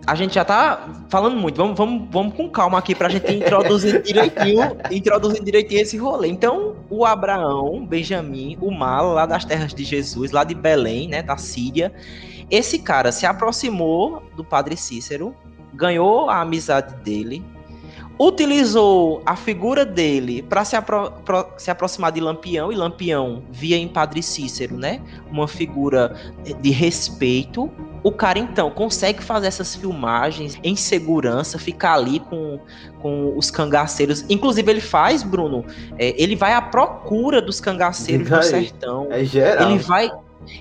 [0.06, 1.58] a gente já tá falando muito.
[1.58, 6.28] Vamos, vamos, vamos com calma aqui pra gente introduzir direitinho, introduzir direitinho esse rolê.
[6.28, 11.24] Então, o Abraão, Benjamim, o Malo, lá das terras de Jesus, lá de Belém, né,
[11.24, 11.92] da Síria,
[12.52, 15.36] esse cara se aproximou do Padre Cícero,
[15.74, 17.44] ganhou a amizade dele,
[18.20, 21.12] utilizou a figura dele para se, apro
[21.58, 26.16] se, aproximar de Lampião, e Lampião via em Padre Cícero, né, uma figura
[26.62, 27.70] de respeito.
[28.04, 32.60] O cara então consegue fazer essas filmagens em segurança, ficar ali com,
[33.02, 34.24] com os cangaceiros.
[34.30, 35.66] Inclusive ele faz, Bruno,
[35.98, 39.08] é, ele vai à procura dos cangaceiros do sertão.
[39.10, 39.72] É geral.
[39.72, 40.12] Ele vai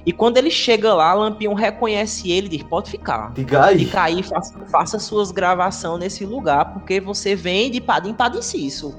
[0.04, 3.32] e quando ele chega lá, Lampião reconhece ele e diz: pode ficar.
[3.32, 3.84] Diga aí.
[3.84, 8.94] Fica aí, faça, faça suas gravações nesse lugar, porque você vem de padim padiciço.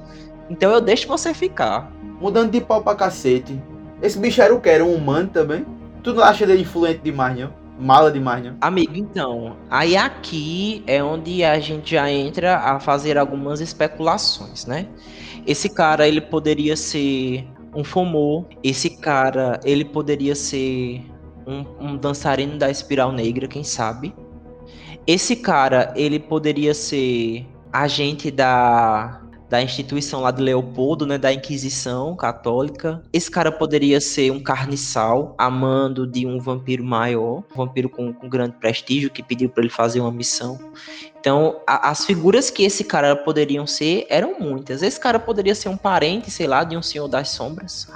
[0.48, 1.90] Então eu deixo você ficar.
[2.20, 3.60] Mudando de pau pra cacete.
[4.00, 4.68] Esse bicho era o que?
[4.68, 5.66] Era um humano também?
[6.02, 7.52] Tu não acha ele influente demais, não?
[7.78, 8.56] Mala demais, não?
[8.60, 14.86] Amigo, então, aí aqui é onde a gente já entra a fazer algumas especulações, né?
[15.46, 17.46] Esse cara, ele poderia ser
[17.76, 18.46] um Fomor.
[18.64, 21.04] Esse cara, ele poderia ser
[21.46, 24.14] um, um dançarino da Espiral Negra, quem sabe.
[25.06, 32.16] Esse cara, ele poderia ser agente da da instituição lá de Leopoldo, né, da Inquisição
[32.16, 33.02] católica.
[33.12, 38.28] Esse cara poderia ser um carniçal, amando de um vampiro maior, um vampiro com, com
[38.28, 40.58] grande prestígio que pediu para ele fazer uma missão.
[41.20, 44.82] Então, a, as figuras que esse cara poderiam ser eram muitas.
[44.82, 47.88] Esse cara poderia ser um parente, sei lá, de um Senhor das Sombras.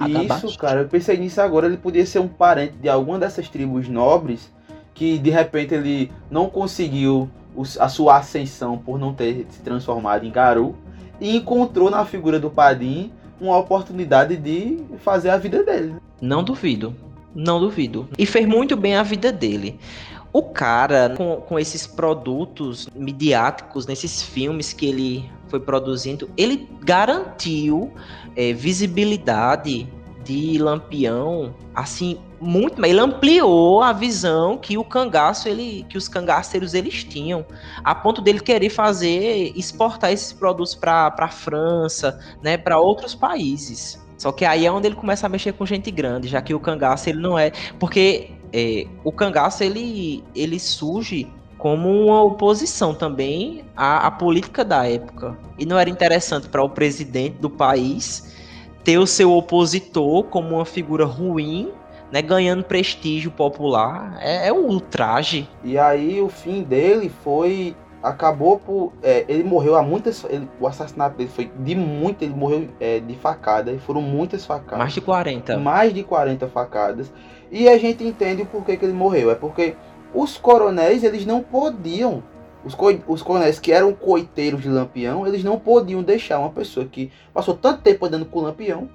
[0.47, 1.67] Isso, cara, eu pensei nisso agora.
[1.67, 4.51] Ele podia ser um parente de alguma dessas tribos nobres
[4.95, 7.31] que de repente ele não conseguiu
[7.79, 10.77] a sua ascensão por não ter se transformado em Garu
[11.21, 15.95] e encontrou na figura do Padim uma oportunidade de fazer a vida dele.
[16.21, 16.95] Não duvido.
[17.35, 18.09] Não duvido.
[18.19, 19.79] E fez muito bem a vida dele.
[20.33, 27.93] O cara, com, com esses produtos midiáticos, nesses filmes que ele foi produzindo, ele garantiu
[28.37, 29.89] é, visibilidade
[30.25, 36.75] de Lampião, assim, muito, ele ampliou a visão que o cangaço ele, que os cangaceiros
[36.75, 37.45] eles tinham,
[37.83, 44.01] a ponto dele querer fazer exportar esses produtos para a França, né, para outros países.
[44.17, 46.61] Só que aí é onde ele começa a mexer com gente grande, já que o
[46.61, 53.65] cangaço ele não é, porque é, o cangaço ele ele surge como uma oposição também
[53.77, 55.39] à, à política da época.
[55.59, 58.30] E não era interessante para o presidente do país
[58.85, 61.73] ter o seu opositor como uma figura ruim
[62.11, 64.19] né, ganhando prestígio popular.
[64.21, 65.49] É, é um ultraje.
[65.63, 68.93] E aí o fim dele foi acabou por.
[69.03, 70.25] É, ele morreu a muitas.
[70.25, 72.23] Ele, o assassinato dele foi de muito.
[72.23, 73.77] Ele morreu é, de facada.
[73.81, 74.79] Foram muitas facadas.
[74.79, 75.59] Mais de 40.
[75.59, 77.13] Mais de 40 facadas.
[77.51, 79.31] E a gente entende o porquê que ele morreu.
[79.31, 79.75] É porque
[80.15, 82.23] os coronéis eles não podiam.
[82.65, 86.85] Os, co os coronéis que eram coiteiros de Lampião, eles não podiam deixar uma pessoa
[86.85, 88.89] que passou tanto tempo andando com o Lampião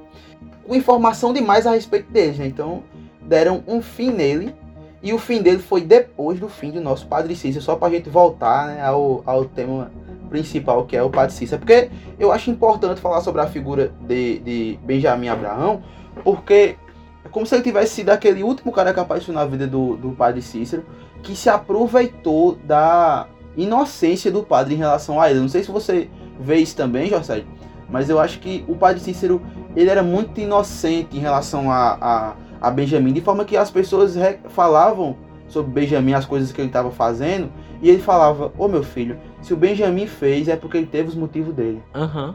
[0.67, 2.37] com informação demais a respeito deles.
[2.37, 2.47] Né?
[2.47, 2.83] Então
[3.21, 4.53] deram um fim nele
[5.01, 7.91] e o fim dele foi depois do fim do nosso Padre Cícero, só para a
[7.91, 9.91] gente voltar né, ao, ao tema
[10.29, 11.59] principal, que é o Padre Cícero.
[11.59, 11.89] Porque
[12.19, 15.83] eu acho importante falar sobre a figura de, de Benjamin Abraão,
[16.23, 16.75] porque
[17.23, 20.11] é como se ele tivesse sido aquele último cara que apareceu na vida do, do
[20.11, 20.83] Padre Cícero,
[21.21, 23.27] que se aproveitou da
[23.57, 25.39] inocência do padre em relação a ele.
[25.39, 27.43] Não sei se você vê isso também, José,
[27.89, 29.41] mas eu acho que o Padre Cícero
[29.75, 32.35] ele era muito inocente em relação a, a
[32.65, 34.15] a Benjamin, de forma que as pessoas
[34.49, 35.15] falavam
[35.47, 37.51] sobre Benjamin, as coisas que ele estava fazendo,
[37.81, 41.09] e ele falava: Ô oh, meu filho, se o Benjamin fez, é porque ele teve
[41.09, 41.81] os motivos dele.
[41.93, 42.33] Uhum.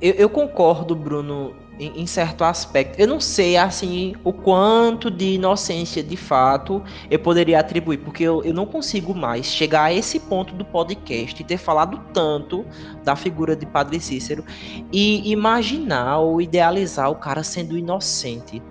[0.00, 2.98] Eu, eu concordo, Bruno, em, em, certo aspecto.
[2.98, 8.42] Eu não sei, assim, o quanto de inocência de fato eu poderia atribuir, porque eu,
[8.44, 12.64] eu não consigo mais chegar a esse ponto do podcast e ter falado tanto
[13.04, 14.44] da figura de Padre Cícero
[14.92, 18.62] e imaginar ou idealizar o cara sendo inocente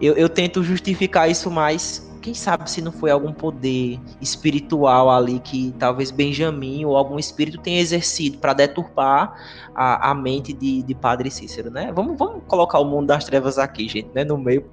[0.00, 5.38] eu, eu tento justificar isso mais quem sabe se não foi algum poder espiritual ali
[5.38, 9.40] que talvez Benjamin ou algum espírito tenha exercido para deturpar
[9.72, 11.92] a, a mente de, de Padre Cícero, né?
[11.94, 14.24] Vamos, vamos colocar o mundo das trevas aqui, gente, né?
[14.24, 14.68] No meio.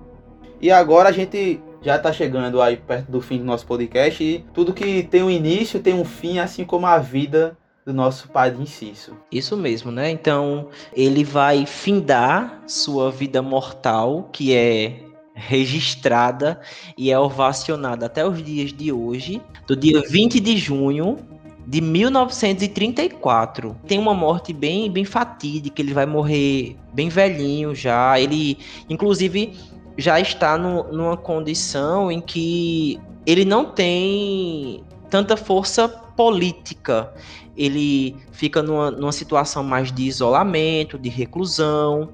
[0.60, 4.44] E agora a gente já está chegando aí perto do fim do nosso podcast e
[4.52, 8.64] tudo que tem um início tem um fim, assim como a vida do nosso Padre
[8.64, 9.16] Inciso.
[9.32, 10.10] Isso mesmo, né?
[10.10, 16.60] Então ele vai findar sua vida mortal, que é registrada
[16.98, 21.18] e é ovacionada até os dias de hoje, do dia 20 de junho
[21.66, 23.76] de 1934.
[23.88, 28.20] Tem uma morte bem bem fatídica, ele vai morrer bem velhinho já.
[28.20, 28.58] Ele
[28.90, 29.54] inclusive
[29.98, 37.14] já está no, numa condição em que ele não tem tanta força política.
[37.56, 42.10] Ele fica numa, numa situação mais de isolamento, de reclusão.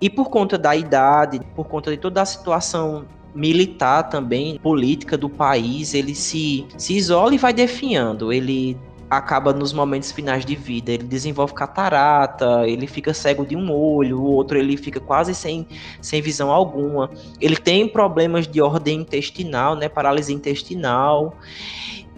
[0.00, 5.28] E por conta da idade, por conta de toda a situação militar também, política do
[5.28, 8.32] país, ele se, se isola e vai definhando.
[8.32, 8.76] Ele
[9.10, 14.20] acaba nos momentos finais de vida, ele desenvolve catarata, ele fica cego de um olho,
[14.20, 15.66] o outro ele fica quase sem,
[16.00, 17.10] sem visão alguma.
[17.40, 21.34] Ele tem problemas de ordem intestinal, né, paralisia intestinal.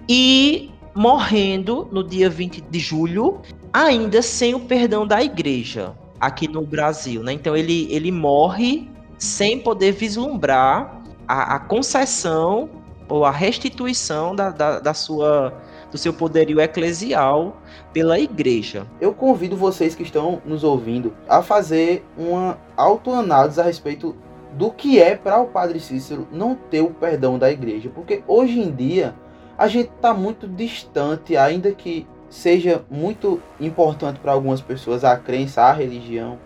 [0.09, 3.41] E morrendo no dia 20 de julho,
[3.73, 7.33] ainda sem o perdão da igreja aqui no Brasil, né?
[7.33, 12.69] Então ele, ele morre sem poder vislumbrar a, a concessão
[13.09, 15.53] ou a restituição da, da, da, sua
[15.91, 17.57] do seu poderio eclesial
[17.93, 18.87] pela igreja.
[19.01, 24.15] Eu convido vocês que estão nos ouvindo a fazer uma autoanálise a respeito
[24.53, 28.61] do que é para o Padre Cícero não ter o perdão da igreja, porque hoje
[28.61, 29.15] em dia
[29.59, 35.63] a gente está muito distante, ainda que seja muito importante para algumas pessoas a crença,
[35.63, 36.39] a religião,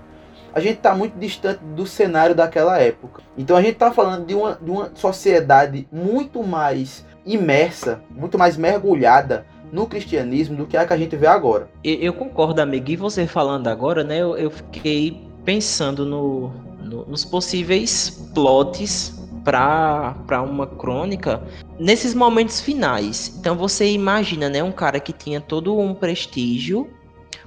[0.55, 3.22] a gente está muito distante do cenário daquela época.
[3.37, 8.57] Então a gente está falando de uma, de uma sociedade muito mais imersa, muito mais
[8.57, 11.68] mergulhada no cristianismo do que a que a gente vê agora.
[11.82, 12.91] Eu, eu concordo, amigo.
[12.91, 14.18] E você falando agora, né?
[14.18, 16.51] Eu, eu fiquei pensando no,
[16.85, 21.42] no, nos possíveis plots para uma crônica
[21.78, 23.36] nesses momentos finais.
[23.38, 26.88] Então você imagina, né, um cara que tinha todo um prestígio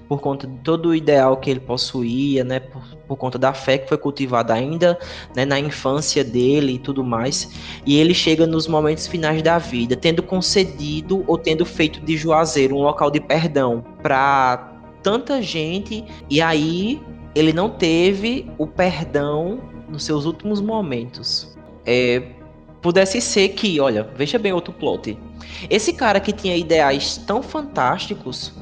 [0.08, 3.78] por conta de todo o ideal que ele possuía, né, por, por conta da fé
[3.78, 4.98] que foi cultivada ainda,
[5.36, 7.52] né, na infância dele e tudo mais,
[7.86, 12.76] e ele chega nos momentos finais da vida, tendo concedido ou tendo feito de Juazeiro
[12.76, 17.02] um local de perdão para tanta gente, e aí
[17.36, 21.57] ele não teve o perdão nos seus últimos momentos
[21.88, 22.22] é,
[22.82, 25.18] pudesse ser que, olha, veja bem outro plot.
[25.70, 28.54] Esse cara que tinha ideais tão fantásticos,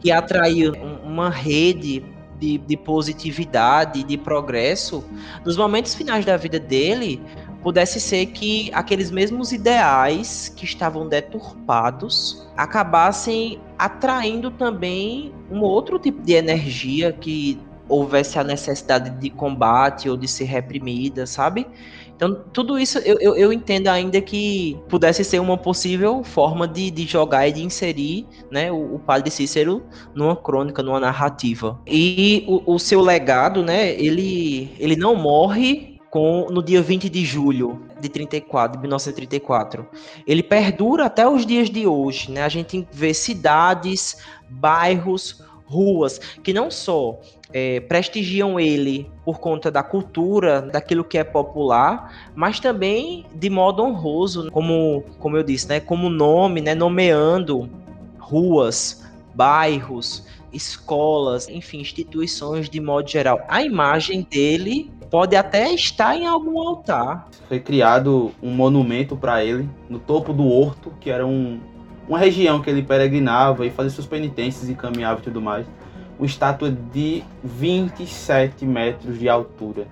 [0.00, 0.72] que atraiu
[1.04, 2.02] uma rede
[2.38, 5.04] de, de positividade, de progresso,
[5.44, 7.20] nos momentos finais da vida dele,
[7.62, 16.22] pudesse ser que aqueles mesmos ideais que estavam deturpados acabassem atraindo também um outro tipo
[16.22, 21.66] de energia que houvesse a necessidade de combate ou de ser reprimida, sabe?
[22.20, 26.90] Então, tudo isso eu, eu, eu, entendo ainda que pudesse ser uma possível forma de,
[26.90, 29.82] de jogar e de inserir né, o, o padre Cícero
[30.14, 31.80] numa crônica, numa narrativa.
[31.86, 37.24] E o, o seu legado, né, ele, ele não morre com no dia 20 de
[37.24, 39.86] julho de 34, de 1934.
[40.26, 42.42] Ele perdura até os dias de hoje, né?
[42.42, 47.20] A gente vê cidades, bairros, ruas que não só
[47.52, 53.84] é, prestigiam ele por conta da cultura, daquilo que é popular, mas também de modo
[53.84, 57.70] honroso, como, como eu disse, né, como nome, né, nomeando
[58.18, 63.40] ruas, bairros, escolas, enfim, instituições de modo geral.
[63.48, 67.28] A imagem dele pode até estar em algum altar.
[67.48, 71.60] Foi criado um monumento para ele no topo do horto, que era um,
[72.10, 75.64] uma região que ele peregrinava e fazia suas penitências e caminhava e tudo mais.
[76.18, 79.86] Uma estátua de 27 metros de altura.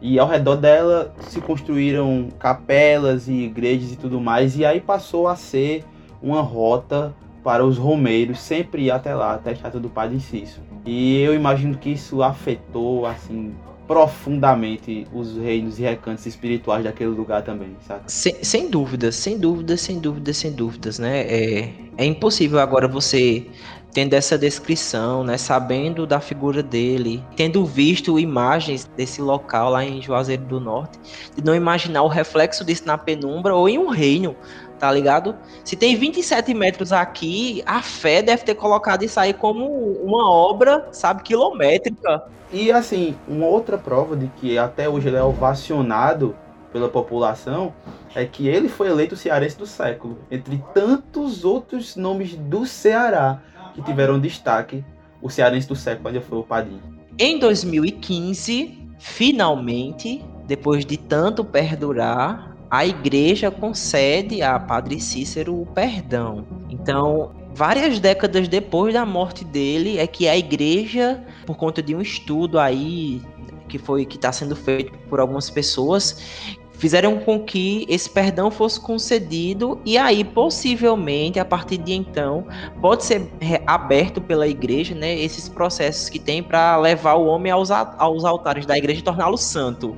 [0.00, 4.56] E ao redor dela se construíram capelas e igrejas e tudo mais.
[4.56, 5.84] E aí passou a ser
[6.22, 7.14] uma rota
[7.44, 10.62] para os romeiros sempre ir até lá, até a estátua do Padre Cício.
[10.86, 13.54] E eu imagino que isso afetou, assim,
[13.86, 18.02] profundamente os reinos e recantos espirituais daquele lugar também, sabe?
[18.06, 21.20] Sem, sem dúvidas, sem dúvidas, sem dúvidas, sem dúvidas, né?
[21.22, 23.46] É, é impossível agora você
[23.94, 30.02] tendo essa descrição, né, sabendo da figura dele, tendo visto imagens desse local lá em
[30.02, 30.98] Juazeiro do Norte,
[31.36, 34.34] de não imaginar o reflexo disso na penumbra ou em um reino,
[34.78, 35.34] tá ligado?
[35.64, 39.66] Se tem 27 metros aqui, a fé deve ter colocado isso aí como
[40.02, 42.24] uma obra, sabe, quilométrica.
[42.52, 46.36] E assim, uma outra prova de que até hoje ele é ovacionado
[46.72, 47.72] pela população
[48.14, 53.40] é que ele foi eleito cearense do século, entre tantos outros nomes do Ceará
[53.74, 54.84] que tiveram destaque.
[55.20, 56.82] O cearense do século ainda foi o Padinho.
[57.18, 66.44] Em 2015, finalmente, depois de tanto perdurar, a igreja concede a Padre Cícero o perdão.
[66.68, 72.00] Então, várias décadas depois da morte dele, é que a igreja, por conta de um
[72.00, 73.22] estudo aí
[73.68, 78.80] que foi que está sendo feito por algumas pessoas, fizeram com que esse perdão fosse
[78.80, 82.44] concedido e aí possivelmente a partir de então
[82.80, 83.30] pode ser
[83.68, 88.66] aberto pela igreja, né, esses processos que tem para levar o homem aos, aos altares
[88.66, 89.96] da igreja e torná-lo santo.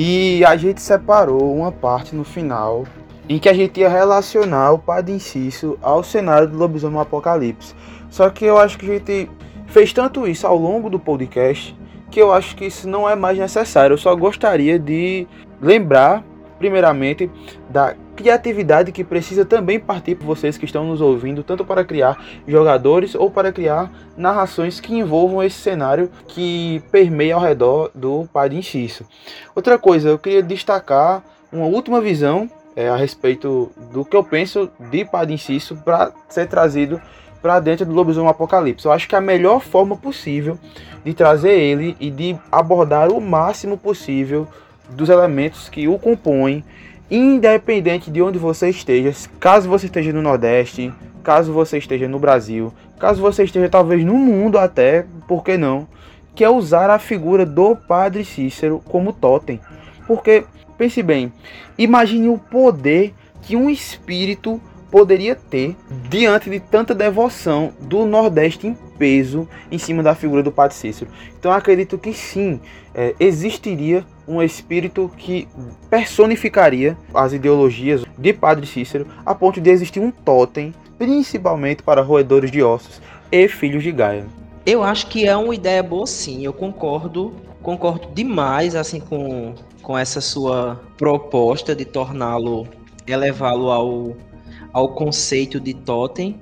[0.00, 2.84] E a gente separou uma parte no final
[3.28, 7.74] em que a gente ia relacionar o Padre Inciso ao cenário do Lobisomem Apocalipse.
[8.08, 9.28] Só que eu acho que a gente
[9.66, 11.76] fez tanto isso ao longo do podcast
[12.12, 13.94] que eu acho que isso não é mais necessário.
[13.94, 15.26] Eu só gostaria de
[15.60, 16.22] lembrar,
[16.58, 17.30] primeiramente,
[17.70, 22.22] da criatividade que precisa também partir por vocês que estão nos ouvindo, tanto para criar
[22.46, 28.58] jogadores ou para criar narrações que envolvam esse cenário que permeia ao redor do Padre
[28.58, 29.06] Inciso.
[29.54, 34.70] Outra coisa, eu queria destacar uma última visão é, a respeito do que eu penso
[34.90, 37.00] de Padre Inciso para ser trazido
[37.40, 38.84] para dentro do Lobisomem Apocalipse.
[38.84, 40.58] Eu acho que a melhor forma possível
[41.04, 44.46] de trazer ele e de abordar o máximo possível
[44.90, 46.64] dos elementos que o compõem,
[47.10, 52.72] independente de onde você esteja, caso você esteja no Nordeste, caso você esteja no Brasil,
[52.98, 55.86] caso você esteja talvez no mundo até, por que não?
[56.34, 59.60] Que é usar a figura do Padre Cícero como totem.
[60.06, 60.44] Porque
[60.78, 61.32] Pense bem,
[61.76, 63.12] imagine o poder
[63.42, 64.60] que um espírito
[64.92, 65.76] poderia ter
[66.08, 71.10] diante de tanta devoção do Nordeste em peso em cima da figura do Padre Cícero.
[71.36, 72.60] Então acredito que sim,
[72.94, 75.48] é, existiria um espírito que
[75.88, 82.50] personificaria as ideologias de Padre Cícero a ponto de existir um totem, principalmente para roedores
[82.50, 83.00] de ossos
[83.32, 84.26] e filhos de Gaia.
[84.66, 89.54] Eu acho que é uma ideia boa sim, eu concordo, concordo demais assim com
[89.88, 92.68] com essa sua proposta de torná-lo,
[93.06, 94.16] elevá-lo ao,
[94.70, 96.38] ao conceito de totem.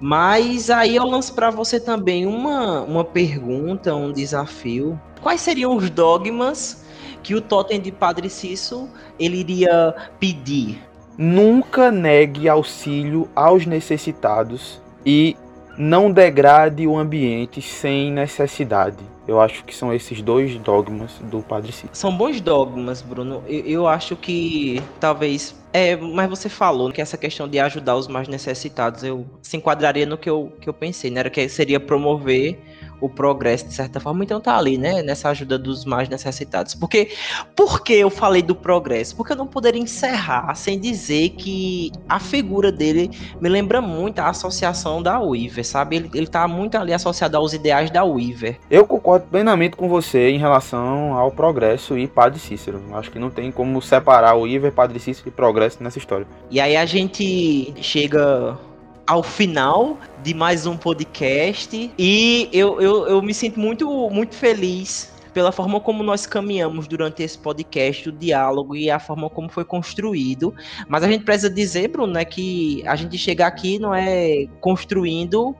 [0.00, 5.00] Mas aí eu lanço para você também uma, uma pergunta, um desafio.
[5.22, 6.84] Quais seriam os dogmas
[7.22, 10.82] que o totem de Padre Cício ele iria pedir?
[11.16, 15.36] Nunca negue auxílio aos necessitados e
[15.76, 18.98] não degrade o ambiente sem necessidade.
[19.26, 21.90] Eu acho que são esses dois dogmas do Padre Cícero.
[21.92, 23.44] São bons dogmas, Bruno.
[23.46, 25.54] Eu, eu, acho que talvez.
[25.72, 30.04] É, mas você falou que essa questão de ajudar os mais necessitados, eu se enquadraria
[30.04, 31.20] no que eu, que eu pensei, né?
[31.20, 32.58] Era que seria promover
[33.00, 36.74] o progresso de certa forma, então tá ali, né, nessa ajuda dos mais necessitados.
[36.74, 37.10] Porque
[37.56, 39.16] por que eu falei do progresso?
[39.16, 43.10] Porque eu não poderia encerrar sem dizer que a figura dele
[43.40, 45.96] me lembra muito a associação da Weaver, sabe?
[45.96, 48.58] Ele, ele tá muito ali associado aos ideais da Weaver.
[48.70, 52.82] Eu concordo plenamente com você em relação ao progresso e Padre Cícero.
[52.94, 56.26] Acho que não tem como separar o Weaver, Padre Cícero e progresso nessa história.
[56.50, 58.58] E aí a gente chega
[59.06, 65.12] ao final de mais um podcast e eu, eu, eu me sinto muito, muito feliz
[65.32, 69.64] pela forma como nós caminhamos durante esse podcast, o diálogo e a forma como foi
[69.64, 70.54] construído.
[70.88, 75.54] Mas a gente precisa dizer, Bruno, né, que a gente chegar aqui não é construindo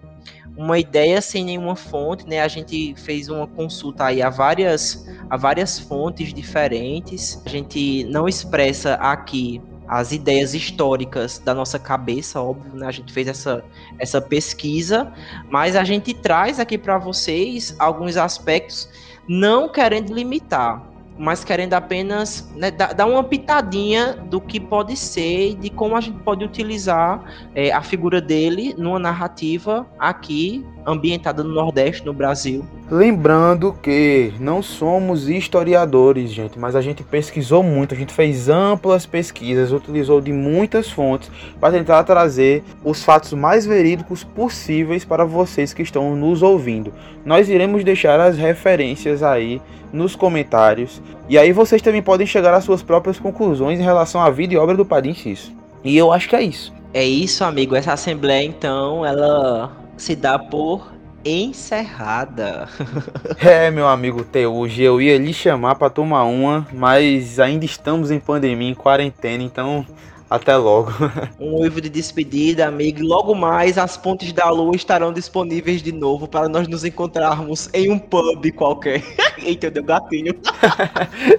[0.56, 2.40] uma ideia sem nenhuma fonte, né?
[2.42, 7.40] A gente fez uma consulta aí a várias, a várias fontes diferentes.
[7.46, 9.60] A gente não expressa aqui
[9.90, 12.86] as ideias históricas da nossa cabeça, óbvio, né?
[12.86, 13.64] A gente fez essa,
[13.98, 15.12] essa pesquisa,
[15.50, 18.88] mas a gente traz aqui para vocês alguns aspectos
[19.26, 20.80] não querendo limitar,
[21.18, 26.00] mas querendo apenas né, dar, uma pitadinha do que pode ser e de como a
[26.00, 32.64] gente pode utilizar é, a figura dele numa narrativa aqui ambientada no Nordeste, no Brasil.
[32.90, 39.06] Lembrando que não somos historiadores, gente, mas a gente pesquisou muito, a gente fez amplas
[39.06, 41.30] pesquisas, utilizou de muitas fontes
[41.60, 46.92] para tentar trazer os fatos mais verídicos possíveis para vocês que estão nos ouvindo.
[47.24, 49.60] Nós iremos deixar as referências aí
[49.92, 54.30] nos comentários e aí vocês também podem chegar às suas próprias conclusões em relação à
[54.30, 55.52] vida e obra do Padre X.
[55.84, 56.72] E eu acho que é isso.
[56.92, 57.76] É isso, amigo.
[57.76, 60.92] Essa assembleia, então, ela se dá por
[61.24, 62.68] encerrada.
[63.38, 68.18] é, meu amigo Teuji, eu ia lhe chamar para tomar uma, mas ainda estamos em
[68.18, 69.84] pandemia, em quarentena, então
[70.30, 70.90] até logo.
[71.38, 73.02] um uivo de despedida, amigo.
[73.02, 77.90] Logo mais as pontes da lua estarão disponíveis de novo para nós nos encontrarmos em
[77.90, 79.02] um pub qualquer.
[79.42, 80.34] Eita, deu gatilho.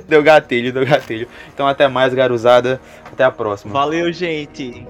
[0.07, 1.27] deu gatilho, deu gatilho.
[1.53, 2.79] Então até mais, garuzada.
[3.11, 3.73] Até a próxima.
[3.73, 4.85] Valeu, gente.